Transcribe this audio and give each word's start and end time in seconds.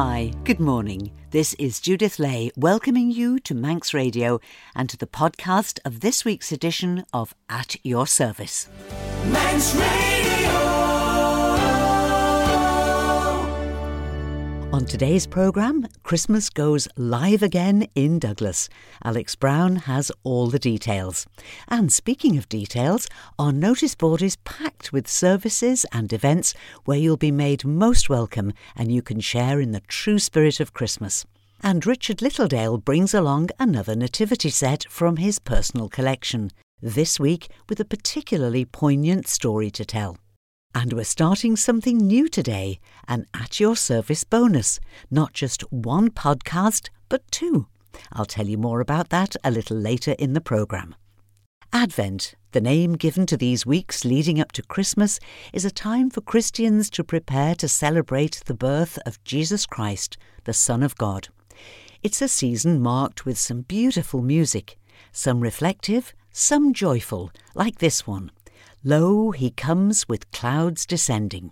Moghrey 0.00 0.32
mie, 0.32 0.44
good 0.44 0.60
morning. 0.60 1.12
This 1.30 1.52
is 1.54 1.78
Judith 1.78 2.18
Lay 2.18 2.50
welcoming 2.56 3.10
you 3.10 3.38
to 3.40 3.54
Manx 3.54 3.92
Radio 3.92 4.40
and 4.74 4.88
to 4.88 4.96
the 4.96 5.06
podcast 5.06 5.78
of 5.84 6.00
this 6.00 6.24
week's 6.24 6.50
edition 6.50 7.04
of 7.12 7.34
At 7.50 7.76
Your 7.84 8.06
Service. 8.06 8.68
Manx 9.26 9.74
Radio! 9.74 10.69
On 14.80 14.86
today's 14.86 15.26
programme, 15.26 15.86
Christmas 16.04 16.48
goes 16.48 16.88
live 16.96 17.42
again 17.42 17.86
in 17.94 18.18
Douglas. 18.18 18.70
Alex 19.04 19.34
Brown 19.34 19.76
has 19.76 20.10
all 20.22 20.46
the 20.46 20.58
details. 20.58 21.26
And 21.68 21.92
speaking 21.92 22.38
of 22.38 22.48
details, 22.48 23.06
our 23.38 23.52
notice 23.52 23.94
board 23.94 24.22
is 24.22 24.36
packed 24.36 24.90
with 24.90 25.06
services 25.06 25.84
and 25.92 26.10
events 26.14 26.54
where 26.86 26.96
you'll 26.96 27.18
be 27.18 27.30
made 27.30 27.62
most 27.62 28.08
welcome 28.08 28.54
and 28.74 28.90
you 28.90 29.02
can 29.02 29.20
share 29.20 29.60
in 29.60 29.72
the 29.72 29.80
true 29.80 30.18
spirit 30.18 30.60
of 30.60 30.72
Christmas. 30.72 31.26
And 31.62 31.84
Richard 31.84 32.22
Littledale 32.22 32.82
brings 32.82 33.12
along 33.12 33.50
another 33.58 33.94
nativity 33.94 34.48
set 34.48 34.86
from 34.88 35.16
his 35.16 35.38
personal 35.38 35.90
collection, 35.90 36.52
this 36.80 37.20
week 37.20 37.48
with 37.68 37.80
a 37.80 37.84
particularly 37.84 38.64
poignant 38.64 39.28
story 39.28 39.70
to 39.72 39.84
tell. 39.84 40.16
And 40.74 40.92
we're 40.92 41.04
starting 41.04 41.56
something 41.56 41.98
new 41.98 42.28
today 42.28 42.78
an 43.08 43.26
At 43.34 43.58
Your 43.58 43.74
Service 43.74 44.22
bonus. 44.22 44.78
Not 45.10 45.32
just 45.32 45.62
one 45.72 46.10
podcast, 46.10 46.90
but 47.08 47.28
two. 47.32 47.66
I'll 48.12 48.24
tell 48.24 48.46
you 48.46 48.56
more 48.56 48.80
about 48.80 49.08
that 49.08 49.34
a 49.42 49.50
little 49.50 49.76
later 49.76 50.12
in 50.12 50.32
the 50.32 50.40
programme. 50.40 50.94
Advent, 51.72 52.34
the 52.52 52.60
name 52.60 52.92
given 52.92 53.26
to 53.26 53.36
these 53.36 53.66
weeks 53.66 54.04
leading 54.04 54.40
up 54.40 54.52
to 54.52 54.62
Christmas, 54.62 55.18
is 55.52 55.64
a 55.64 55.72
time 55.72 56.08
for 56.08 56.20
Christians 56.20 56.88
to 56.90 57.02
prepare 57.02 57.56
to 57.56 57.68
celebrate 57.68 58.42
the 58.46 58.54
birth 58.54 58.96
of 59.04 59.22
Jesus 59.24 59.66
Christ, 59.66 60.16
the 60.44 60.52
Son 60.52 60.84
of 60.84 60.96
God. 60.96 61.28
It's 62.02 62.22
a 62.22 62.28
season 62.28 62.80
marked 62.80 63.26
with 63.26 63.38
some 63.38 63.62
beautiful 63.62 64.22
music, 64.22 64.78
some 65.10 65.40
reflective, 65.40 66.14
some 66.30 66.72
joyful, 66.72 67.32
like 67.54 67.78
this 67.78 68.06
one. 68.06 68.30
Lo, 68.82 69.30
he 69.30 69.50
comes 69.50 70.08
with 70.08 70.30
clouds 70.30 70.86
descending. 70.86 71.50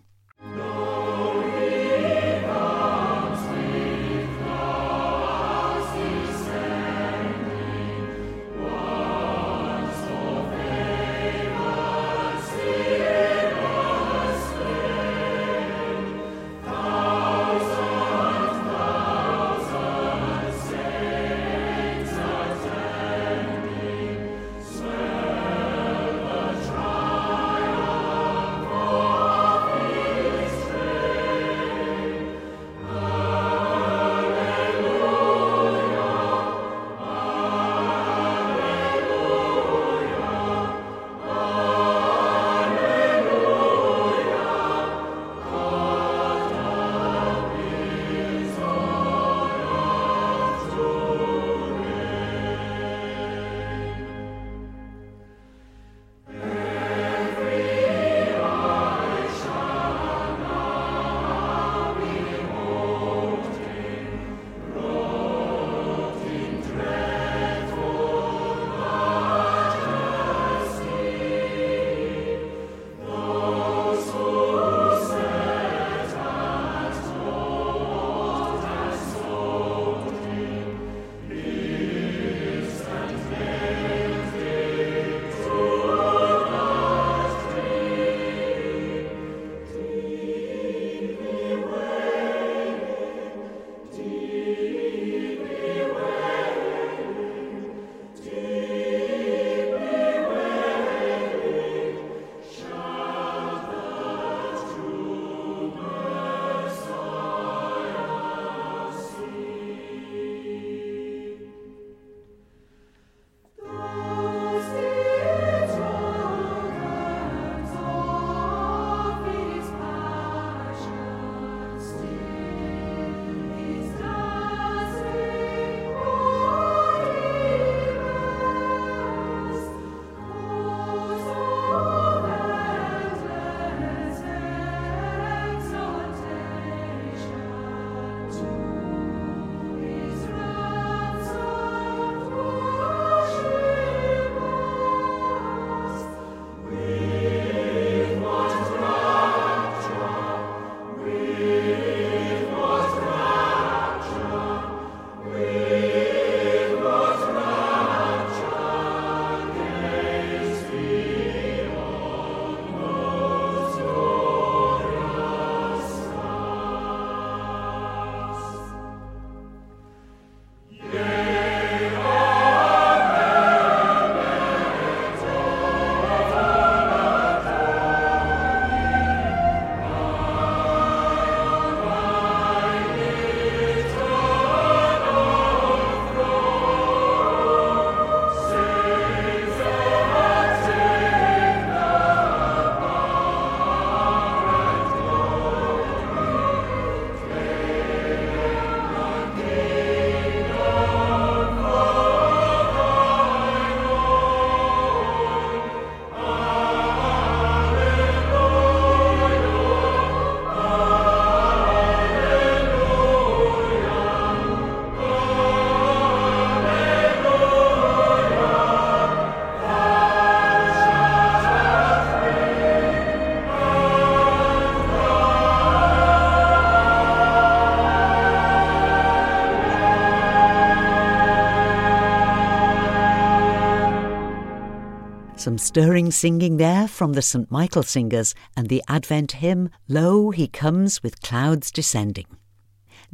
Some 235.39 235.57
stirring 235.57 236.11
singing 236.11 236.57
there 236.57 236.89
from 236.89 237.13
the 237.13 237.23
St. 237.23 237.49
Michael 237.49 237.85
Singers 237.85 238.35
and 238.57 238.69
the 238.69 238.83
Advent 238.89 239.33
hymn, 239.33 239.71
Lo, 239.87 240.31
He 240.31 240.49
Comes 240.49 241.01
with 241.01 241.23
Clouds 241.23 241.71
Descending. 241.71 242.27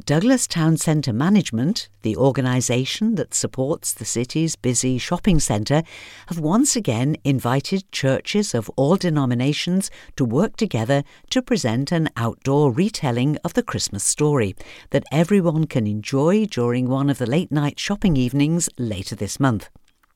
Douglas 0.03 0.47
Town 0.47 0.75
Centre 0.75 1.13
Management, 1.13 1.87
the 2.01 2.17
organisation 2.17 3.13
that 3.13 3.35
supports 3.35 3.93
the 3.93 4.05
city's 4.05 4.55
busy 4.55 4.97
shopping 4.97 5.39
centre, 5.39 5.83
have 6.25 6.39
once 6.39 6.75
again 6.75 7.15
invited 7.23 7.91
churches 7.91 8.55
of 8.55 8.71
all 8.75 8.95
denominations 8.95 9.91
to 10.15 10.25
work 10.25 10.57
together 10.57 11.03
to 11.29 11.43
present 11.43 11.91
an 11.91 12.09
outdoor 12.17 12.71
retelling 12.71 13.37
of 13.43 13.53
the 13.53 13.63
Christmas 13.63 14.03
story 14.03 14.55
that 14.89 15.05
everyone 15.11 15.67
can 15.67 15.85
enjoy 15.85 16.45
during 16.45 16.89
one 16.89 17.11
of 17.11 17.19
the 17.19 17.29
late 17.29 17.51
night 17.51 17.79
shopping 17.79 18.17
evenings 18.17 18.67
later 18.79 19.15
this 19.15 19.39
month. 19.39 19.69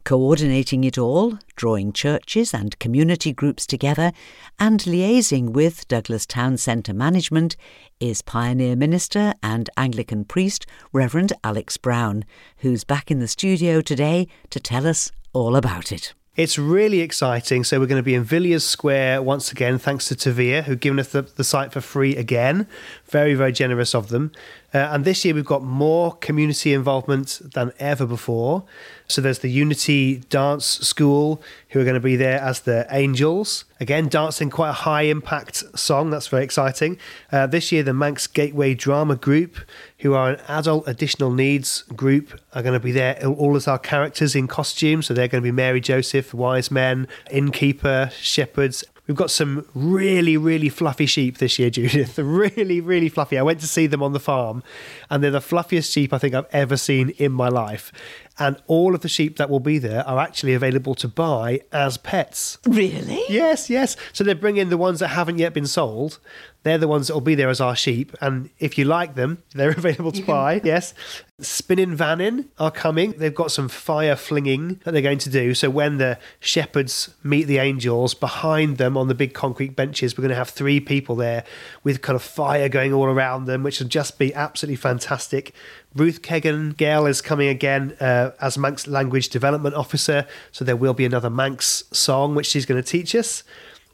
Coordinating 0.10 0.84
it 0.86 0.98
all, 0.98 1.38
drawing 1.56 1.94
churches 1.94 2.52
and 2.52 2.80
community 2.80 3.32
groups 3.32 3.68
together, 3.68 4.12
and 4.58 4.80
liaising 4.80 5.52
with 5.52 5.88
Douglas 5.88 6.26
Town 6.26 6.58
Centre 6.58 6.96
Management 6.96 7.56
is 8.00 8.24
pioneer 8.24 8.76
minister 8.76 9.36
and 9.44 9.70
Anglican 9.78 10.26
priest 10.26 10.66
Reverend 10.92 11.34
Alex 11.44 11.78
Brown, 11.78 12.26
who's 12.58 12.84
back 12.84 13.12
in 13.12 13.20
the 13.20 13.28
studio 13.28 13.82
today 13.82 14.28
to 14.50 14.60
tell 14.60 14.88
us 14.88 15.12
all 15.32 15.56
about 15.56 15.92
it. 15.92 16.16
It's 16.36 16.58
really 16.58 17.02
exciting. 17.02 17.66
So 17.66 17.82
we're 17.82 17.86
going 17.86 18.00
to 18.00 18.04
be 18.04 18.16
in 18.16 18.24
Villiers 18.24 18.66
Square 18.66 19.24
once 19.24 19.52
again, 19.52 19.78
thanks 19.78 20.08
to 20.08 20.16
Tavia, 20.16 20.62
who've 20.62 20.80
given 20.80 20.98
us 20.98 21.10
the, 21.10 21.24
the 21.24 21.44
site 21.44 21.74
for 21.74 21.82
free 21.82 22.16
again. 22.16 22.66
Very, 23.04 23.34
very 23.34 23.52
generous 23.52 23.94
of 23.94 24.08
them. 24.08 24.32
Uh, 24.74 24.78
and 24.78 25.06
this 25.06 25.26
year 25.26 25.34
we've 25.34 25.46
got 25.46 25.64
more 25.64 26.14
community 26.16 26.74
involvement 26.74 27.42
than 27.54 27.72
ever 27.80 28.06
before. 28.06 28.64
So 29.08 29.22
there's 29.22 29.40
the 29.40 29.50
Unity 29.50 30.18
Dance 30.30 30.66
School 30.66 31.42
who 31.70 31.80
are 31.80 31.84
going 31.84 31.96
to 31.96 32.00
be 32.00 32.16
there 32.16 32.40
as 32.40 32.62
the 32.62 32.86
Angels. 32.92 33.66
Again, 33.80 34.08
dancing 34.08 34.50
quite 34.52 34.70
a 34.70 34.74
high 34.74 35.04
impact 35.04 35.64
song. 35.78 36.12
That's 36.12 36.28
very 36.28 36.44
exciting. 36.44 37.00
Uh, 37.32 37.48
this 37.48 37.72
year, 37.72 37.82
the 37.82 37.94
Manx 37.94 38.28
Gateway 38.28 38.76
Drama 38.76 39.16
Group, 39.16 39.58
who 40.00 40.14
are 40.14 40.32
an 40.32 40.40
adult 40.48 40.88
additional 40.88 41.32
needs 41.32 41.82
group, 41.96 42.40
are 42.54 42.62
going 42.62 42.74
to 42.74 42.80
be 42.80 42.92
there. 42.92 43.26
All 43.26 43.56
as 43.56 43.68
our 43.68 43.80
characters 43.80 44.36
in 44.36 44.48
costume. 44.48 45.02
So 45.02 45.14
they're 45.14 45.28
going 45.28 45.42
to 45.42 45.48
be 45.48 45.52
Mary 45.52 45.82
Joseph, 45.82 46.34
wise 46.34 46.70
men, 46.70 47.08
innkeeper, 47.32 48.12
shepherds, 48.14 48.84
We've 49.10 49.18
got 49.18 49.32
some 49.32 49.66
really, 49.74 50.38
really 50.38 50.70
fluffy 50.70 51.08
sheep 51.08 51.40
this 51.40 51.58
year, 51.58 51.70
Judith. 51.72 52.20
Really, 52.20 52.80
really 52.80 53.10
fluffy. 53.10 53.40
I 53.40 53.42
went 53.42 53.60
to 53.62 53.68
see 53.68 53.88
them 53.88 54.04
on 54.04 54.14
the 54.14 54.20
farm, 54.20 54.62
and 55.10 55.24
they're 55.24 55.32
the 55.32 55.42
fluffiest 55.42 55.92
sheep 55.92 56.14
I 56.14 56.20
think 56.20 56.36
I've 56.36 56.46
ever 56.52 56.78
seen 56.78 57.10
in 57.18 57.32
my 57.32 57.50
life. 57.50 57.92
And 58.40 58.56
all 58.68 58.96
of 58.96 59.02
the 59.02 59.10
sheep 59.10 59.38
that 59.38 59.50
will 59.50 59.60
be 59.60 59.78
there 59.78 60.08
are 60.08 60.18
actually 60.18 60.54
available 60.54 60.96
to 60.96 61.08
buy 61.10 61.62
as 61.74 61.98
pets. 61.98 62.58
Really? 62.66 63.22
Yes, 63.28 63.70
yes. 63.70 63.98
So 64.14 64.24
they 64.24 64.34
bring 64.34 64.56
in 64.56 64.70
the 64.70 64.78
ones 64.78 65.00
that 65.02 65.10
haven't 65.10 65.40
yet 65.40 65.54
been 65.54 65.68
sold. 65.68 66.20
They're 66.64 66.78
the 66.78 66.88
ones 66.88 67.08
that 67.08 67.14
will 67.14 67.22
be 67.22 67.36
there 67.36 67.50
as 67.50 67.62
our 67.62 67.76
sheep. 67.76 68.16
And 68.22 68.50
if 68.60 68.78
you 68.78 68.86
like 68.86 69.16
them, 69.16 69.44
they're 69.54 69.72
available 69.72 70.12
to 70.14 70.24
buy. 70.24 70.62
Yes. 70.64 70.94
Spinning 71.40 71.96
Vannin 71.96 72.50
are 72.58 72.72
coming. 72.72 73.14
They've 73.14 73.34
got 73.34 73.52
some 73.52 73.70
fire 73.70 74.16
flinging 74.16 74.82
that 74.84 74.92
they're 74.92 75.02
going 75.02 75.20
to 75.20 75.30
do. 75.30 75.54
So 75.54 75.70
when 75.70 75.98
the 75.98 76.20
shepherds 76.40 77.14
meet 77.24 77.46
the 77.46 77.60
angels, 77.60 78.14
behind 78.14 78.78
them 78.78 78.98
on 78.98 79.08
the 79.08 79.16
big 79.16 79.34
concrete 79.34 79.76
benches, 79.76 80.18
we're 80.18 80.24
going 80.24 80.30
to 80.30 80.36
have 80.36 80.50
three 80.50 80.82
people 80.82 81.16
there 81.16 81.46
with 81.84 82.02
kind 82.02 82.16
of 82.16 82.24
fire 82.24 82.68
going 82.68 82.94
all 82.94 83.06
around 83.06 83.46
them, 83.46 83.64
which 83.64 83.80
will 83.80 83.88
just 83.88 84.20
be 84.20 84.34
absolutely 84.34 84.76
fantastic. 84.76 85.54
Ruth 85.96 86.22
Keggin 86.22 86.78
Gell 86.78 87.08
is 87.08 87.22
coming 87.22 87.48
again 87.48 87.98
uh, 88.00 88.32
as 88.40 88.58
Manx 88.58 88.88
Language 88.88 89.30
Development 89.30 89.74
Officer. 89.74 90.28
So 90.52 90.64
there 90.64 90.76
will 90.76 90.94
be 90.94 91.06
another 91.06 91.30
Manx 91.30 91.84
song 91.92 92.36
which 92.36 92.46
she's 92.46 92.66
going 92.66 92.82
to 92.82 92.88
teach 92.88 93.16
us. 93.16 93.44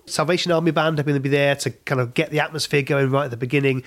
Salvation 0.05 0.51
Army 0.51 0.71
Band 0.71 0.99
are 0.99 1.03
going 1.03 1.15
to 1.15 1.21
be 1.21 1.29
there 1.29 1.55
to 1.55 1.71
kind 1.71 1.99
of 1.99 2.13
get 2.13 2.29
the 2.29 2.39
atmosphere 2.39 2.83
going 2.83 3.09
right 3.09 3.25
at 3.25 3.31
the 3.31 3.37
beginning. 3.37 3.83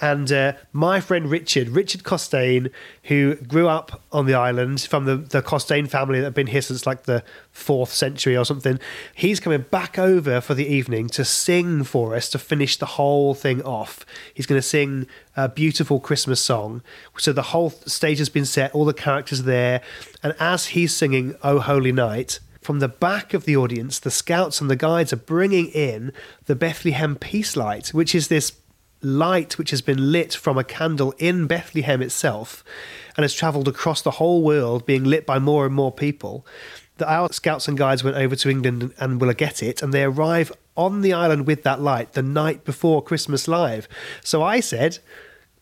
And 0.00 0.30
uh, 0.30 0.52
my 0.72 1.00
friend 1.00 1.28
Richard, 1.28 1.70
Richard 1.70 2.04
Costain, 2.04 2.70
who 3.04 3.34
grew 3.34 3.68
up 3.68 4.02
on 4.12 4.26
the 4.26 4.34
island 4.34 4.80
from 4.82 5.06
the, 5.06 5.16
the 5.16 5.42
Costain 5.42 5.88
family 5.88 6.20
that 6.20 6.26
have 6.26 6.34
been 6.34 6.46
here 6.46 6.62
since 6.62 6.86
like 6.86 7.04
the 7.04 7.24
fourth 7.50 7.92
century 7.92 8.36
or 8.36 8.44
something, 8.44 8.78
he's 9.14 9.40
coming 9.40 9.62
back 9.62 9.98
over 9.98 10.40
for 10.40 10.54
the 10.54 10.66
evening 10.66 11.08
to 11.08 11.24
sing 11.24 11.82
for 11.82 12.14
us 12.14 12.28
to 12.30 12.38
finish 12.38 12.76
the 12.76 12.86
whole 12.86 13.34
thing 13.34 13.60
off. 13.62 14.06
He's 14.32 14.46
going 14.46 14.60
to 14.60 14.66
sing 14.66 15.08
a 15.36 15.48
beautiful 15.48 15.98
Christmas 15.98 16.40
song. 16.40 16.82
So 17.16 17.32
the 17.32 17.42
whole 17.42 17.70
stage 17.70 18.18
has 18.18 18.28
been 18.28 18.44
set, 18.44 18.72
all 18.74 18.84
the 18.84 18.94
characters 18.94 19.40
are 19.40 19.44
there. 19.44 19.82
And 20.22 20.34
as 20.38 20.66
he's 20.68 20.94
singing 20.94 21.34
Oh 21.42 21.58
Holy 21.58 21.92
Night, 21.92 22.38
from 22.60 22.80
the 22.80 22.88
back 22.88 23.32
of 23.34 23.46
the 23.46 23.56
audience, 23.56 23.98
the 23.98 24.10
scouts 24.10 24.60
and 24.60 24.68
the 24.68 24.76
guides 24.76 25.12
are 25.12 25.16
bringing 25.16 25.68
in 25.68 26.12
the 26.44 26.54
Bethlehem 26.54 27.16
Peace 27.16 27.56
Light, 27.56 27.88
which 27.88 28.14
is 28.14 28.28
this 28.28 28.52
light 29.00 29.58
which 29.58 29.70
has 29.70 29.82
been 29.82 30.12
lit 30.12 30.34
from 30.34 30.58
a 30.58 30.64
candle 30.64 31.14
in 31.18 31.46
Bethlehem 31.46 32.02
itself 32.02 32.64
and 33.16 33.24
has 33.24 33.34
travelled 33.34 33.68
across 33.68 34.02
the 34.02 34.12
whole 34.12 34.42
world, 34.42 34.86
being 34.86 35.04
lit 35.04 35.26
by 35.26 35.38
more 35.38 35.66
and 35.66 35.74
more 35.74 35.92
people. 35.92 36.46
That 36.98 37.10
our 37.10 37.32
scouts 37.32 37.68
and 37.68 37.78
guides 37.78 38.02
went 38.02 38.16
over 38.16 38.34
to 38.36 38.50
England 38.50 38.92
and 38.98 39.20
will 39.20 39.32
get 39.32 39.62
it, 39.62 39.82
and 39.82 39.94
they 39.94 40.02
arrive 40.02 40.52
on 40.76 41.02
the 41.02 41.12
island 41.12 41.46
with 41.46 41.62
that 41.62 41.80
light 41.80 42.12
the 42.12 42.22
night 42.22 42.64
before 42.64 43.02
Christmas 43.02 43.46
Live. 43.46 43.88
So 44.24 44.42
I 44.42 44.60
said, 44.60 44.98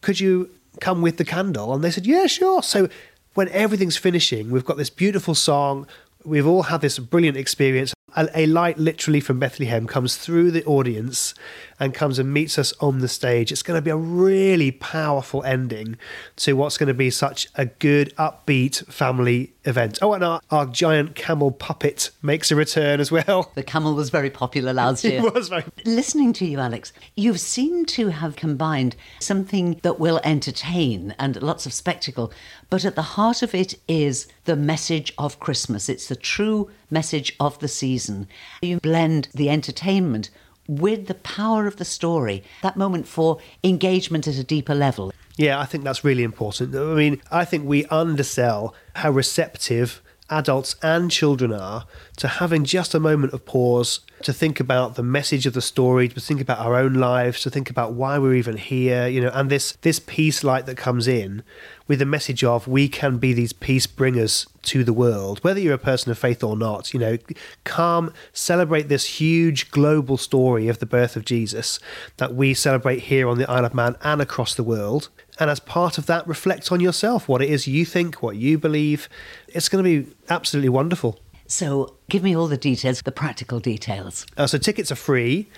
Could 0.01 0.19
you 0.19 0.51
come 0.81 1.03
with 1.03 1.19
the 1.19 1.25
candle? 1.25 1.75
And 1.75 1.85
they 1.85 1.91
said, 1.91 2.07
Yeah, 2.07 2.27
sure. 2.27 2.63
So 2.63 2.89
when 3.35 3.51
everything's 3.51 3.99
finishing, 3.99 4.51
we've 4.51 4.65
got 4.65 4.79
this 4.79 4.89
beautiful 4.89 5.35
song 5.35 5.87
we've 6.27 6.47
all 6.47 6.65
had 6.65 6.81
this 6.81 6.99
brilliant 6.99 7.37
experience. 7.37 7.95
A, 8.17 8.47
light 8.47 8.79
literally 8.79 9.21
from 9.21 9.39
Bethlehem 9.39 9.87
comes 9.87 10.17
through 10.17 10.51
the 10.51 10.65
audience 10.65 11.35
and 11.79 11.95
comes 11.95 12.19
and 12.19 12.33
meets 12.33 12.59
us 12.59 12.73
on 12.81 12.99
the 12.99 13.09
stage. 13.09 13.53
It's 13.53 13.63
going 13.63 13.79
to 13.79 13.83
be 13.83 13.91
a 13.91 13.97
really 13.97 14.71
powerful 14.71 15.43
ending 15.45 15.97
to 16.37 16.55
what's 16.55 16.79
going 16.79 16.89
to 16.89 16.95
be 16.95 17.11
such 17.11 17.49
a 17.55 17.67
good, 17.67 18.15
upbeat 18.17 18.87
family 18.87 19.53
event. 19.65 19.99
Oh, 20.01 20.13
and 20.13 20.25
our, 20.25 20.41
our 20.51 20.67
giant 20.67 21.15
camel 21.15 21.51
puppet 21.51 22.11
makes 22.23 22.51
a 22.51 22.57
return 22.57 23.01
as 23.01 23.11
well. 23.11 23.51
The 23.55 23.63
camel 23.63 23.95
was 23.95 24.11
very 24.11 24.31
popular 24.31 24.73
last 24.73 25.05
year. 25.05 25.25
it 25.25 25.35
was 25.35 25.49
very. 25.49 25.65
Listening 25.85 26.33
to 26.35 26.47
you, 26.47 26.59
Alex, 26.59 26.93
you've 27.15 27.41
seemed 27.41 27.89
to 27.89 28.09
have 28.09 28.37
combined 28.37 28.97
something 29.21 29.81
that 29.83 29.99
will 29.99 30.21
entertain 30.25 31.15
and 31.19 31.41
lots 31.43 31.67
of 31.67 31.73
spectacle, 31.73 32.33
but 32.71 32.85
at 32.85 32.95
the 32.95 33.03
heart 33.03 33.43
of 33.43 33.55
it 33.55 33.75
is 33.89 34.27
the 34.45 34.57
message 34.57 35.13
of 35.19 35.41
Christmas. 35.41 35.89
It's 35.89 36.09
the 36.09 36.17
true 36.17 36.71
message 36.91 37.35
of 37.41 37.59
the 37.59 37.69
season. 37.69 38.29
You 38.63 38.79
blend 38.81 39.29
the 39.35 39.51
entertainment 39.51 40.31
with 40.69 41.07
the 41.07 41.15
power 41.15 41.67
of 41.67 41.77
the 41.77 41.85
story, 41.85 42.43
that 42.63 42.77
moment 42.77 43.07
for 43.07 43.39
engagement 43.63 44.27
at 44.27 44.37
a 44.37 44.45
deeper 44.45 44.75
level. 44.75 45.13
Yeah, 45.37 45.61
I 45.61 45.67
think 45.67 45.85
that's 45.85 46.03
really 46.05 46.23
important. 46.23 46.75
I 46.75 46.95
mean, 46.95 47.21
I 47.31 47.45
think 47.45 47.67
we 47.67 47.85
undersell 47.87 48.75
how 48.95 49.11
receptive 49.11 50.03
adults 50.31 50.77
and 50.83 51.11
children 51.11 51.53
are 51.53 51.87
to 52.17 52.29
having 52.29 52.65
just 52.65 52.95
a 52.95 53.01
moment 53.01 53.33
of 53.33 53.45
pause 53.45 54.01
to 54.23 54.33
think 54.33 54.59
about 54.59 54.95
the 54.95 55.03
message 55.03 55.47
of 55.47 55.53
the 55.53 55.61
story 55.61 56.09
to 56.09 56.21
think 56.21 56.41
about 56.41 56.59
our 56.59 56.75
own 56.75 56.95
lives 56.95 57.43
to 57.43 57.51
think 57.51 57.71
about 57.71 57.93
why 57.93 58.19
we're 58.19 58.35
even 58.35 58.57
here 58.57 59.07
you 59.07 59.21
know 59.21 59.31
and 59.35 59.51
this 59.51 59.73
this 59.83 60.01
peace 60.01 60.43
light 60.43 60.67
that 60.67 60.77
comes 60.77 61.07
in 61.07 61.43
with 61.89 61.99
the 61.99 62.07
message 62.07 62.43
of 62.43 62.67
we 62.67 62.89
can 62.89 63.19
be 63.19 63.33
these 63.33 63.53
peace 63.53 63.87
bringers 63.87 64.47
to 64.63 64.83
the 64.83 64.93
world. 64.93 65.39
Whether 65.45 65.61
you're 65.61 65.75
a 65.75 65.79
person 65.79 66.11
of 66.11 66.19
faith 66.19 66.43
or 66.43 66.57
not 66.57 66.93
you 66.93 67.01
know 67.01 67.19
come 67.65 68.13
celebrate 68.33 68.89
this 68.89 69.21
huge 69.21 69.71
global 69.71 70.17
story 70.17 70.69
of 70.69 70.79
the 70.79 70.87
birth 70.87 71.17
of 71.17 71.25
Jesus 71.25 71.79
that 72.17 72.35
we 72.35 72.55
celebrate 72.55 73.01
here 73.01 73.29
on 73.29 73.39
the 73.39 73.49
Isle 73.51 73.67
of 73.67 73.75
Man 73.75 73.97
and 74.03 74.21
across 74.21 74.55
the 74.55 74.65
world 74.65 75.09
and 75.39 75.51
as 75.51 75.61
part 75.61 75.99
of 75.99 76.07
that, 76.07 76.27
reflect 76.27 76.73
on 76.73 76.81
yourself 76.81 77.29
what 77.29 77.43
it 77.43 77.51
is 77.51 77.67
you 77.67 77.85
think, 77.85 78.23
what 78.23 78.37
you 78.37 78.59
believe. 78.59 79.09
It's 79.49 79.69
going 79.69 79.85
to 79.85 80.03
be 80.03 80.15
absolutely 80.29 80.71
wonderful. 80.71 81.19
So, 81.49 81.95
give 82.09 82.25
me 82.25 82.37
all 82.37 82.49
the 82.49 82.57
details, 82.57 83.03
the 83.03 83.13
practical 83.13 83.61
details. 83.61 84.27
Uh, 84.37 84.49
so, 84.49 84.59
tickets 84.59 84.91
are 84.91 84.97
free. 84.97 85.49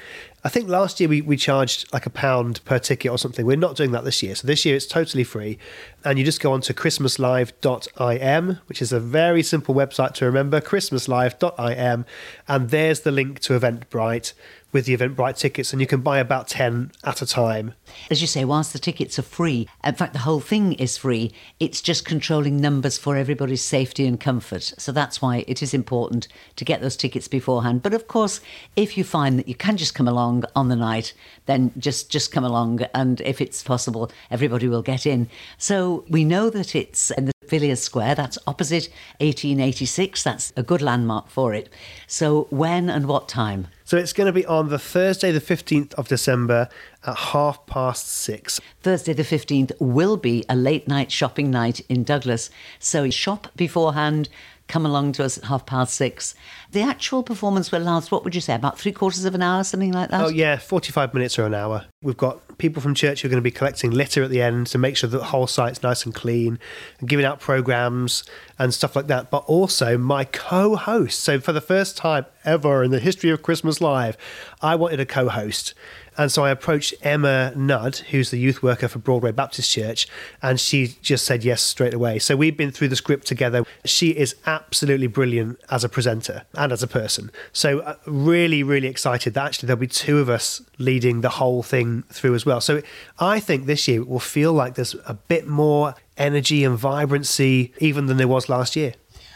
I 0.44 0.50
think 0.50 0.68
last 0.68 1.00
year 1.00 1.08
we, 1.08 1.22
we 1.22 1.36
charged 1.36 1.90
like 1.92 2.04
a 2.04 2.10
pound 2.10 2.62
per 2.66 2.78
ticket 2.78 3.10
or 3.10 3.18
something. 3.18 3.46
We're 3.46 3.56
not 3.56 3.74
doing 3.74 3.92
that 3.92 4.04
this 4.04 4.22
year. 4.22 4.34
So, 4.34 4.46
this 4.46 4.66
year 4.66 4.76
it's 4.76 4.86
totally 4.86 5.24
free. 5.24 5.58
And 6.04 6.18
you 6.18 6.26
just 6.26 6.40
go 6.40 6.52
on 6.52 6.60
to 6.62 6.74
christmaslive.im, 6.74 8.58
which 8.66 8.82
is 8.82 8.92
a 8.92 9.00
very 9.00 9.42
simple 9.42 9.74
website 9.74 10.12
to 10.14 10.26
remember 10.26 10.60
christmaslive.im. 10.60 12.04
And 12.46 12.70
there's 12.70 13.00
the 13.00 13.10
link 13.10 13.40
to 13.40 13.58
Eventbrite 13.58 14.34
with 14.72 14.84
the 14.84 14.96
Eventbrite 14.96 15.38
tickets, 15.38 15.72
and 15.72 15.80
you 15.80 15.86
can 15.86 16.00
buy 16.00 16.18
about 16.18 16.48
10 16.48 16.92
at 17.04 17.22
a 17.22 17.26
time. 17.26 17.74
As 18.10 18.20
you 18.20 18.26
say, 18.26 18.44
whilst 18.44 18.72
the 18.72 18.78
tickets 18.78 19.18
are 19.18 19.22
free, 19.22 19.68
in 19.84 19.94
fact, 19.94 20.12
the 20.12 20.20
whole 20.20 20.40
thing 20.40 20.74
is 20.74 20.98
free, 20.98 21.32
it's 21.58 21.80
just 21.80 22.04
controlling 22.04 22.60
numbers 22.60 22.98
for 22.98 23.16
everybody's 23.16 23.62
safety 23.62 24.06
and 24.06 24.20
comfort. 24.20 24.74
So 24.78 24.92
that's 24.92 25.22
why 25.22 25.44
it 25.48 25.62
is 25.62 25.72
important 25.72 26.28
to 26.56 26.64
get 26.64 26.80
those 26.80 26.96
tickets 26.96 27.28
beforehand. 27.28 27.82
But 27.82 27.94
of 27.94 28.08
course, 28.08 28.40
if 28.76 28.98
you 28.98 29.04
find 29.04 29.38
that 29.38 29.48
you 29.48 29.54
can 29.54 29.76
just 29.76 29.94
come 29.94 30.08
along 30.08 30.44
on 30.54 30.68
the 30.68 30.76
night, 30.76 31.14
then 31.46 31.72
just, 31.78 32.10
just 32.10 32.32
come 32.32 32.44
along, 32.44 32.80
and 32.94 33.20
if 33.22 33.40
it's 33.40 33.62
possible, 33.62 34.10
everybody 34.30 34.68
will 34.68 34.82
get 34.82 35.06
in. 35.06 35.28
So 35.56 36.04
we 36.08 36.24
know 36.24 36.50
that 36.50 36.74
it's 36.74 37.10
in 37.12 37.26
the 37.26 37.32
Villiers 37.48 37.82
Square. 37.82 38.16
That's 38.16 38.38
opposite 38.46 38.88
1886. 39.20 40.22
That's 40.22 40.52
a 40.56 40.62
good 40.62 40.82
landmark 40.82 41.28
for 41.28 41.54
it. 41.54 41.70
So, 42.06 42.46
when 42.50 42.90
and 42.90 43.06
what 43.06 43.28
time? 43.28 43.68
So 43.88 43.96
it's 43.96 44.12
going 44.12 44.26
to 44.26 44.34
be 44.34 44.44
on 44.44 44.68
the 44.68 44.78
Thursday, 44.78 45.32
the 45.32 45.40
15th 45.40 45.94
of 45.94 46.08
December 46.08 46.68
at 47.06 47.16
half 47.16 47.64
past 47.64 48.06
six. 48.06 48.60
Thursday, 48.82 49.14
the 49.14 49.22
15th, 49.22 49.72
will 49.80 50.18
be 50.18 50.44
a 50.46 50.54
late 50.54 50.86
night 50.86 51.10
shopping 51.10 51.50
night 51.50 51.80
in 51.88 52.04
Douglas. 52.04 52.50
So 52.78 53.08
shop 53.08 53.48
beforehand, 53.56 54.28
come 54.68 54.86
along 54.86 55.12
to 55.12 55.24
us 55.24 55.38
at 55.38 55.44
half 55.44 55.66
past 55.66 55.94
six. 55.94 56.34
The 56.70 56.82
actual 56.82 57.22
performance 57.22 57.72
will 57.72 57.80
last, 57.80 58.12
what 58.12 58.22
would 58.24 58.34
you 58.34 58.40
say, 58.40 58.54
about 58.54 58.78
three 58.78 58.92
quarters 58.92 59.24
of 59.24 59.34
an 59.34 59.42
hour, 59.42 59.64
something 59.64 59.92
like 59.92 60.10
that? 60.10 60.22
Oh, 60.22 60.28
yeah, 60.28 60.58
45 60.58 61.14
minutes 61.14 61.38
or 61.38 61.46
an 61.46 61.54
hour. 61.54 61.86
We've 62.02 62.16
got 62.16 62.58
people 62.58 62.82
from 62.82 62.94
church 62.94 63.22
who 63.22 63.28
are 63.28 63.30
going 63.30 63.38
to 63.38 63.42
be 63.42 63.50
collecting 63.50 63.90
litter 63.90 64.22
at 64.22 64.30
the 64.30 64.42
end 64.42 64.66
to 64.68 64.78
make 64.78 64.96
sure 64.96 65.08
that 65.08 65.16
the 65.16 65.24
whole 65.24 65.46
site's 65.46 65.82
nice 65.82 66.04
and 66.04 66.14
clean 66.14 66.58
and 67.00 67.08
giving 67.08 67.24
out 67.24 67.40
programs 67.40 68.24
and 68.58 68.74
stuff 68.74 68.94
like 68.94 69.06
that. 69.06 69.30
But 69.30 69.44
also 69.46 69.96
my 69.96 70.24
co 70.24 70.76
host. 70.76 71.20
So, 71.20 71.40
for 71.40 71.52
the 71.52 71.60
first 71.60 71.96
time 71.96 72.26
ever 72.44 72.84
in 72.84 72.90
the 72.90 73.00
history 73.00 73.30
of 73.30 73.42
Christmas 73.42 73.80
Live, 73.80 74.16
I 74.60 74.74
wanted 74.74 75.00
a 75.00 75.06
co 75.06 75.28
host. 75.28 75.74
And 76.18 76.32
so 76.32 76.44
I 76.44 76.50
approached 76.50 76.94
Emma 77.02 77.52
Nudd, 77.54 77.98
who's 78.10 78.30
the 78.30 78.38
youth 78.38 78.62
worker 78.62 78.88
for 78.88 78.98
Broadway 78.98 79.30
Baptist 79.30 79.70
Church, 79.70 80.08
and 80.42 80.58
she 80.58 80.96
just 81.00 81.24
said 81.24 81.44
yes 81.44 81.62
straight 81.62 81.94
away. 81.94 82.18
So 82.18 82.34
we've 82.34 82.56
been 82.56 82.72
through 82.72 82.88
the 82.88 82.96
script 82.96 83.26
together. 83.26 83.64
She 83.84 84.10
is 84.10 84.34
absolutely 84.44 85.06
brilliant 85.06 85.60
as 85.70 85.84
a 85.84 85.88
presenter 85.88 86.44
and 86.54 86.72
as 86.72 86.82
a 86.82 86.88
person. 86.88 87.30
So 87.52 87.78
uh, 87.80 87.94
really, 88.04 88.64
really 88.64 88.88
excited 88.88 89.34
that 89.34 89.46
actually 89.46 89.68
there'll 89.68 89.80
be 89.80 89.86
two 89.86 90.18
of 90.18 90.28
us 90.28 90.60
leading 90.78 91.20
the 91.20 91.30
whole 91.30 91.62
thing 91.62 92.02
through 92.10 92.34
as 92.34 92.44
well. 92.44 92.60
So 92.60 92.82
I 93.20 93.38
think 93.38 93.66
this 93.66 93.86
year 93.86 94.04
will 94.04 94.18
feel 94.18 94.52
like 94.52 94.74
there's 94.74 94.96
a 95.06 95.14
bit 95.14 95.46
more 95.46 95.94
energy 96.16 96.64
and 96.64 96.76
vibrancy 96.76 97.72
even 97.78 98.06
than 98.06 98.16
there 98.16 98.28
was 98.28 98.48
last 98.48 98.74
year. 98.74 98.94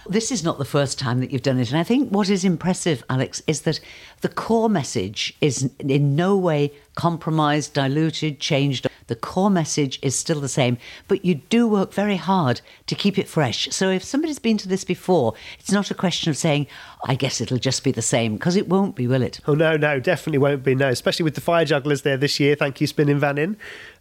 This 0.09 0.33
is 0.33 0.43
not 0.43 0.59
the 0.59 0.65
first 0.65 0.99
time 0.99 1.21
that 1.21 1.31
you've 1.31 1.43
done 1.43 1.59
it. 1.59 1.71
And 1.71 1.79
I 1.79 1.85
think 1.85 2.11
what 2.11 2.29
is 2.29 2.45
impressive, 2.45 3.05
Alex, 3.09 3.43
is 3.47 3.63
that 3.63 3.81
the 4.21 4.29
core 4.29 4.69
message 4.69 5.35
is 5.41 5.71
in 5.79 6.17
no 6.17 6.37
way 6.37 6.73
compromised, 6.95 7.75
diluted, 7.75 8.41
changed. 8.41 8.87
The 9.07 9.17
core 9.17 9.51
message 9.51 9.99
is 10.03 10.19
still 10.19 10.41
the 10.41 10.49
same, 10.49 10.79
but 11.07 11.25
you 11.25 11.37
do 11.37 11.69
work 11.69 11.93
very 11.93 12.17
hard 12.17 12.61
to 12.87 12.95
keep 12.95 13.19
it 13.19 13.29
fresh. 13.29 13.69
So 13.71 13.91
if 13.91 14.03
somebody's 14.03 14.39
been 14.39 14.59
to 14.59 14.69
this 14.69 14.85
before, 14.85 15.35
it's 15.59 15.73
not 15.73 15.91
a 15.91 15.95
question 15.95 16.31
of 16.31 16.37
saying, 16.37 16.67
I 17.05 17.15
guess 17.15 17.41
it'll 17.41 17.59
just 17.59 17.85
be 17.85 17.93
the 17.93 18.03
same, 18.03 18.35
because 18.35 18.57
it 18.57 18.69
won't 18.69 18.95
be, 18.97 19.07
will 19.07 19.23
it? 19.23 19.41
Oh, 19.47 19.55
no, 19.55 19.77
no, 19.77 20.01
definitely 20.01 20.39
won't 20.39 20.63
be. 20.63 20.75
No, 20.75 20.89
especially 20.89 21.25
with 21.25 21.35
the 21.35 21.41
fire 21.41 21.65
jugglers 21.65 22.03
there 22.03 22.17
this 22.17 22.41
year. 22.41 22.55
Thank 22.55 22.81
you, 22.81 22.87
Spinning 22.87 23.19
Vannin. 23.19 23.57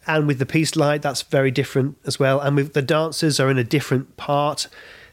And 0.07 0.27
with 0.27 0.39
the 0.39 0.45
peace 0.45 0.75
light, 0.75 1.01
that's 1.01 1.23
very 1.23 1.51
different 1.51 1.97
as 2.05 2.19
well. 2.19 2.39
And 2.39 2.55
with 2.55 2.73
the 2.73 2.81
dancers 2.81 3.39
are 3.39 3.49
in 3.49 3.57
a 3.57 3.63
different 3.63 4.17
part 4.17 4.67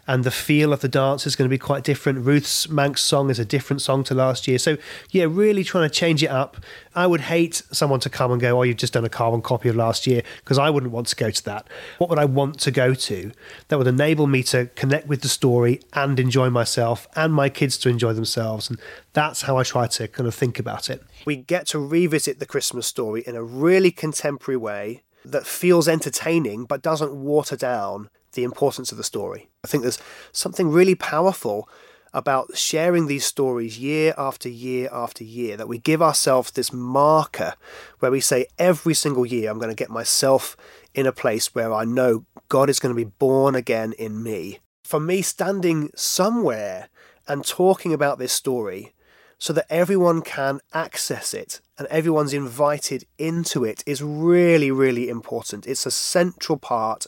and 0.08 0.24
the 0.24 0.30
feel 0.30 0.72
of 0.72 0.80
the 0.80 0.88
dance 0.88 1.26
is 1.26 1.36
going 1.36 1.48
to 1.48 1.54
be 1.54 1.58
quite 1.58 1.84
different. 1.84 2.24
Ruth's 2.24 2.66
Manx 2.70 3.02
song 3.02 3.28
is 3.28 3.38
a 3.38 3.44
different 3.44 3.82
song 3.82 4.02
to 4.04 4.14
last 4.14 4.48
year. 4.48 4.58
So, 4.58 4.78
yeah, 5.10 5.26
really 5.28 5.62
trying 5.62 5.86
to 5.86 5.94
change 5.94 6.22
it 6.22 6.30
up. 6.30 6.56
I 6.94 7.06
would 7.06 7.20
hate 7.20 7.62
someone 7.70 8.00
to 8.00 8.10
come 8.10 8.32
and 8.32 8.40
go, 8.40 8.58
Oh, 8.58 8.62
you've 8.62 8.78
just 8.78 8.94
done 8.94 9.04
a 9.04 9.10
carbon 9.10 9.42
copy 9.42 9.68
of 9.68 9.76
last 9.76 10.06
year, 10.06 10.22
because 10.38 10.58
I 10.58 10.70
wouldn't 10.70 10.92
want 10.92 11.08
to 11.08 11.16
go 11.16 11.30
to 11.30 11.44
that. 11.44 11.68
What 11.98 12.08
would 12.08 12.18
I 12.18 12.24
want 12.24 12.58
to 12.60 12.70
go 12.70 12.94
to 12.94 13.32
that 13.68 13.76
would 13.78 13.86
enable 13.86 14.26
me 14.26 14.42
to 14.44 14.66
connect 14.74 15.06
with 15.08 15.20
the 15.20 15.28
story 15.28 15.80
and 15.92 16.18
enjoy 16.18 16.48
myself 16.48 17.06
and 17.14 17.34
my 17.34 17.50
kids 17.50 17.76
to 17.78 17.90
enjoy 17.90 18.14
themselves? 18.14 18.70
And 18.70 18.80
that's 19.12 19.42
how 19.42 19.58
I 19.58 19.62
try 19.62 19.88
to 19.88 20.08
kind 20.08 20.26
of 20.26 20.34
think 20.34 20.58
about 20.58 20.88
it. 20.88 21.02
We 21.26 21.36
get 21.36 21.66
to 21.68 21.78
revisit 21.78 22.38
the 22.38 22.46
Christmas 22.46 22.86
story 22.86 23.22
in 23.26 23.36
a 23.36 23.42
really 23.42 23.90
contemporary 23.90 24.56
way 24.56 25.02
that 25.22 25.46
feels 25.46 25.86
entertaining 25.86 26.64
but 26.64 26.80
doesn't 26.80 27.14
water 27.14 27.56
down 27.56 28.08
the 28.38 28.44
importance 28.44 28.92
of 28.92 28.98
the 28.98 29.04
story. 29.04 29.50
I 29.64 29.66
think 29.66 29.82
there's 29.82 29.98
something 30.32 30.70
really 30.70 30.94
powerful 30.94 31.68
about 32.14 32.56
sharing 32.56 33.06
these 33.06 33.26
stories 33.26 33.78
year 33.78 34.14
after 34.16 34.48
year 34.48 34.88
after 34.92 35.24
year, 35.24 35.56
that 35.56 35.68
we 35.68 35.78
give 35.78 36.00
ourselves 36.00 36.52
this 36.52 36.72
marker 36.72 37.54
where 37.98 38.12
we 38.12 38.20
say, 38.20 38.46
every 38.58 38.94
single 38.94 39.26
year, 39.26 39.50
I'm 39.50 39.58
going 39.58 39.70
to 39.70 39.84
get 39.84 39.90
myself 39.90 40.56
in 40.94 41.04
a 41.04 41.12
place 41.12 41.54
where 41.54 41.72
I 41.74 41.84
know 41.84 42.24
God 42.48 42.70
is 42.70 42.78
going 42.78 42.94
to 42.94 43.04
be 43.04 43.10
born 43.18 43.54
again 43.56 43.92
in 43.98 44.22
me. 44.22 44.60
For 44.84 45.00
me, 45.00 45.20
standing 45.20 45.90
somewhere 45.96 46.88
and 47.26 47.44
talking 47.44 47.92
about 47.92 48.18
this 48.18 48.32
story 48.32 48.94
so 49.36 49.52
that 49.52 49.66
everyone 49.68 50.22
can 50.22 50.60
access 50.72 51.34
it 51.34 51.60
and 51.76 51.86
everyone's 51.88 52.32
invited 52.32 53.04
into 53.18 53.64
it 53.64 53.84
is 53.86 54.02
really, 54.02 54.70
really 54.70 55.08
important. 55.08 55.66
It's 55.66 55.86
a 55.86 55.90
central 55.90 56.58
part 56.58 57.06